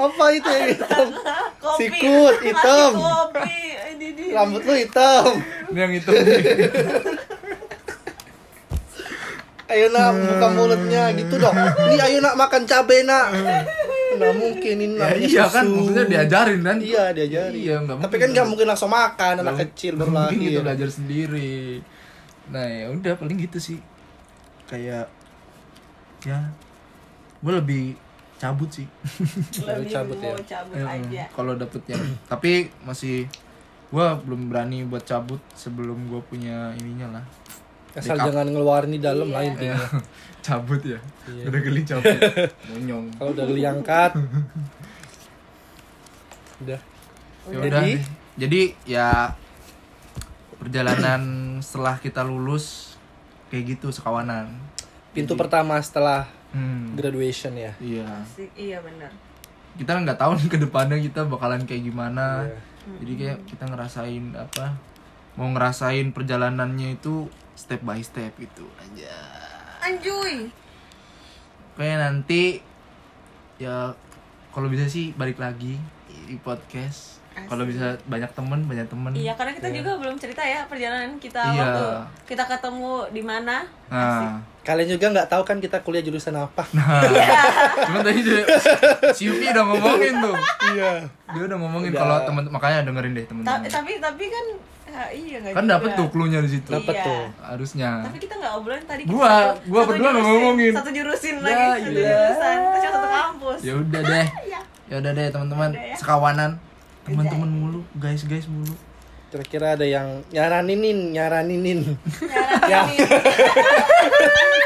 Apa 0.00 0.24
itu 0.32 0.48
yang 0.48 0.68
hitam? 0.72 1.06
kopi. 1.58 1.78
Sikut, 1.84 2.34
hitam. 2.42 2.90
kopi. 2.96 3.58
Ini 3.96 4.32
rambut 4.32 4.62
lu 4.62 4.74
hitam. 4.74 5.24
Ini 5.68 5.78
yang 5.78 5.92
hitam. 5.92 6.12
Ayo 9.66 9.86
nak 9.90 10.14
buka 10.14 10.46
mulutnya 10.54 11.02
gitu 11.18 11.34
dong. 11.42 11.56
Ini 11.56 11.96
ayo 11.98 12.18
nak 12.22 12.34
makan 12.38 12.62
cabai 12.66 13.02
nak. 13.02 13.26
Nah 14.16 14.32
mungkin 14.32 14.76
ini 14.80 14.96
ya, 14.96 15.12
iya 15.18 15.44
susu. 15.44 15.54
kan 15.54 15.64
maksudnya 15.66 16.04
diajarin 16.08 16.60
kan? 16.62 16.76
Iya 16.80 17.04
diajarin. 17.12 17.58
Iya, 17.58 17.74
nggak 17.84 17.96
tapi 18.00 18.06
mungkin. 18.06 18.20
kan 18.22 18.28
nggak 18.32 18.46
mungkin 18.48 18.66
langsung 18.70 18.90
makan 18.94 19.34
anak 19.42 19.44
Nggak 19.44 19.60
kecil 19.74 19.92
baru 19.98 20.06
gitu 20.08 20.16
lahir 20.16 20.60
belajar 20.62 20.88
sendiri. 20.88 21.56
Nah 22.48 22.64
ya 22.64 22.86
udah 22.94 23.12
paling 23.18 23.36
gitu 23.42 23.58
sih. 23.58 23.78
Kayak 24.70 25.10
ya 26.24 26.38
gue 27.42 27.52
lebih 27.52 27.84
cabut 28.36 28.70
sih. 28.70 28.86
Lebih 29.66 29.88
cabut 29.88 30.18
ya? 30.20 30.34
cabut 30.44 30.76
aja. 30.76 31.24
kalau 31.32 31.52
dapet 31.56 31.82
yang 31.88 32.02
tapi 32.28 32.68
masih 32.84 33.24
gue 33.86 34.06
belum 34.26 34.50
berani 34.50 34.82
buat 34.84 35.06
cabut 35.06 35.38
sebelum 35.54 36.10
gue 36.10 36.20
punya 36.26 36.74
ininya 36.76 37.20
lah 37.20 37.24
asal 37.96 38.16
jangan 38.20 38.46
ngeluarin 38.46 38.92
di 38.92 39.00
dalam 39.00 39.28
Iya. 39.28 39.36
lain 39.40 39.52
Ya, 39.58 39.76
cabut 40.46 40.80
ya? 40.84 41.00
Iya. 41.26 41.44
udah 41.48 41.60
geli 41.64 41.82
cabut. 41.82 42.16
Monyong. 42.70 43.06
Kalau 43.16 43.30
udah 43.32 43.44
diangkat 43.48 44.12
udah. 46.62 46.80
Ya 47.46 47.58
Jadi? 47.62 47.66
udah. 47.66 47.82
Jadi? 48.36 48.62
Ya 48.84 49.08
perjalanan 50.56 51.22
setelah 51.60 51.96
kita 51.98 52.22
lulus 52.22 52.94
kayak 53.48 53.76
gitu 53.76 53.90
sekawanan. 53.90 54.52
Pintu 55.16 55.32
pertama 55.34 55.80
setelah 55.80 56.28
hmm, 56.52 56.94
graduation 56.94 57.56
ya? 57.56 57.72
Iya. 57.80 58.08
Iya 58.52 58.78
benar 58.84 59.10
kita 59.76 59.92
nggak 59.92 60.16
tahu 60.16 60.40
nih 60.40 60.48
ke 60.48 60.56
depannya 60.56 60.96
kita 60.96 61.28
bakalan 61.28 61.68
kayak 61.68 61.84
gimana. 61.84 62.48
Iya. 62.48 62.56
jadi 63.02 63.12
kayak 63.18 63.38
kita 63.50 63.64
ngerasain 63.66 64.24
apa 64.38 64.78
mau 65.34 65.50
ngerasain 65.50 66.14
perjalanannya 66.14 66.94
itu 66.96 67.26
step 67.56 67.80
by 67.82 67.98
step 68.04 68.36
gitu 68.36 68.68
aja 68.78 69.16
anjuy 69.82 70.52
kayak 71.74 71.98
nanti 72.04 72.60
ya 73.56 73.96
kalau 74.52 74.68
bisa 74.68 74.88
sih 74.88 75.16
balik 75.16 75.40
lagi 75.40 75.80
di 76.28 76.36
podcast 76.40 77.15
kalau 77.38 77.62
bisa 77.62 77.86
banyak 78.04 78.30
temen 78.32 78.60
banyak 78.64 78.86
temen. 78.86 79.12
Iya 79.12 79.32
karena 79.32 79.52
kita 79.52 79.68
juga 79.70 79.90
belum 79.96 80.16
cerita 80.16 80.40
ya 80.40 80.64
perjalanan 80.64 81.14
kita 81.16 81.42
Iya. 81.46 81.60
waktu 81.60 81.84
kita 82.26 82.42
ketemu 82.44 82.92
di 83.10 83.20
mana. 83.20 83.56
Nah. 83.86 84.40
Kalian 84.62 84.88
juga 84.90 85.06
nggak 85.12 85.28
tahu 85.28 85.42
kan 85.42 85.56
kita 85.58 85.78
kuliah 85.80 86.00
jurusan 86.00 86.34
apa? 86.34 86.64
Nah. 86.72 86.98
Cuman 87.86 88.02
tadi 88.02 88.18
dia, 88.20 88.42
si 89.12 89.26
Yupi 89.26 89.46
udah 89.46 89.64
ngomongin 89.64 90.14
tuh. 90.18 90.34
Iya. 90.72 90.90
Dia 91.28 91.42
udah 91.44 91.56
ngomongin 91.56 91.92
kalau 91.92 92.18
temen 92.20 92.42
makanya 92.48 92.82
dengerin 92.82 93.12
deh 93.12 93.22
Ta- 93.22 93.30
temen-temen 93.30 93.68
tapi 93.68 93.92
tapi 94.00 94.24
kan 94.26 94.44
ya, 94.86 95.02
iya 95.12 95.36
nggak 95.38 95.54
kan 95.54 95.64
dapet 95.68 95.90
tuh 95.94 96.06
clue-nya 96.08 96.40
di 96.40 96.50
situ. 96.50 96.66
Dapet 96.68 96.94
Iya. 96.94 97.04
tuh. 97.04 97.22
harusnya. 97.38 97.90
Tapi 98.02 98.18
kita 98.18 98.34
nggak 98.34 98.52
obrolin 98.54 98.82
tadi 98.82 99.02
kita 99.02 99.12
Gua- 99.12 99.28
satu- 99.28 99.62
gua 99.66 99.78
satu 99.78 99.88
berdua 99.88 100.08
jurusin, 100.08 100.24
ngomongin. 100.26 100.72
satu 100.74 100.90
jurusin 100.90 101.34
Ya, 101.36 101.42
lagi 101.44 101.62
satu 101.62 101.78
iya. 101.92 102.10
jurusan. 102.10 102.56
Kita 102.56 102.78
cuma 102.80 102.90
satu 102.96 103.08
kampus. 103.12 103.58
Ya 103.62 103.72
udah 103.76 104.00
deh. 104.02 104.26
Iya. 104.48 104.60
ya 104.86 104.96
udah 104.96 105.12
deh 105.12 105.26
teman-teman. 105.28 105.70
Ya. 105.72 105.94
sekawanan 105.94 106.50
teman-teman 107.06 107.46
mulu 107.48 107.80
guys 107.94 108.22
guys 108.22 108.46
mulu. 108.46 108.74
Kira-kira 109.26 109.74
ada 109.74 109.82
yang 109.82 110.22
nyaraninin 110.28 111.10
nyaraninin 111.10 111.82
Nyaranin. 112.62 113.08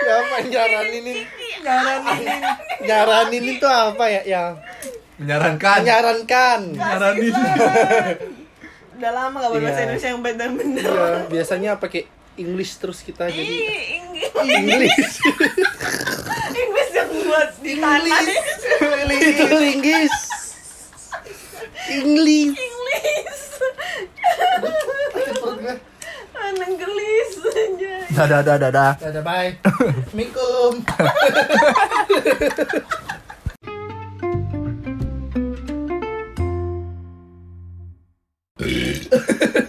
siapa 0.00 0.35
yang 0.37 0.48
nyaraninin 0.50 1.18
nyaraninin 1.61 2.40
nyaraninin 2.83 3.44
itu 3.50 3.66
apa 3.66 4.05
ya? 4.07 4.22
Yang 4.22 4.48
menyarankan. 5.16 5.79
Menyarankan. 5.81 6.61
Nyaranin 6.72 7.35
udah 8.96 9.12
lama 9.16 9.37
gak 9.38 9.50
berbahasa 9.50 9.72
Iya. 9.72 9.85
Indonesia 9.87 10.09
yang 10.12 10.20
bener-bener 10.20 10.85
iya 10.85 11.09
biasanya 11.24 11.70
pakai 11.76 12.05
English 12.37 12.76
terus 12.76 13.00
kita 13.00 13.33
jadi 13.33 13.48
Ih, 13.48 13.96
Inggris 13.96 14.29
English. 14.61 15.14
Inggris 16.53 16.88
yang 17.00 17.09
buat 17.24 17.48
di 17.59 17.72
tanah. 17.76 18.20
Itu 19.16 19.57
Inggris 19.57 20.12
Inggris. 21.88 22.53
Inggris. 22.53 23.40
Anang 26.37 26.75
gelis 26.77 27.31
aja. 27.40 27.95
Dadah, 28.12 28.40
dadah, 28.45 28.71
dadah. 28.73 28.93
Dadah, 29.01 29.23
bye. 29.23 29.55
Assalamualaikum. 30.21 30.85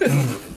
Mm. 0.01 0.35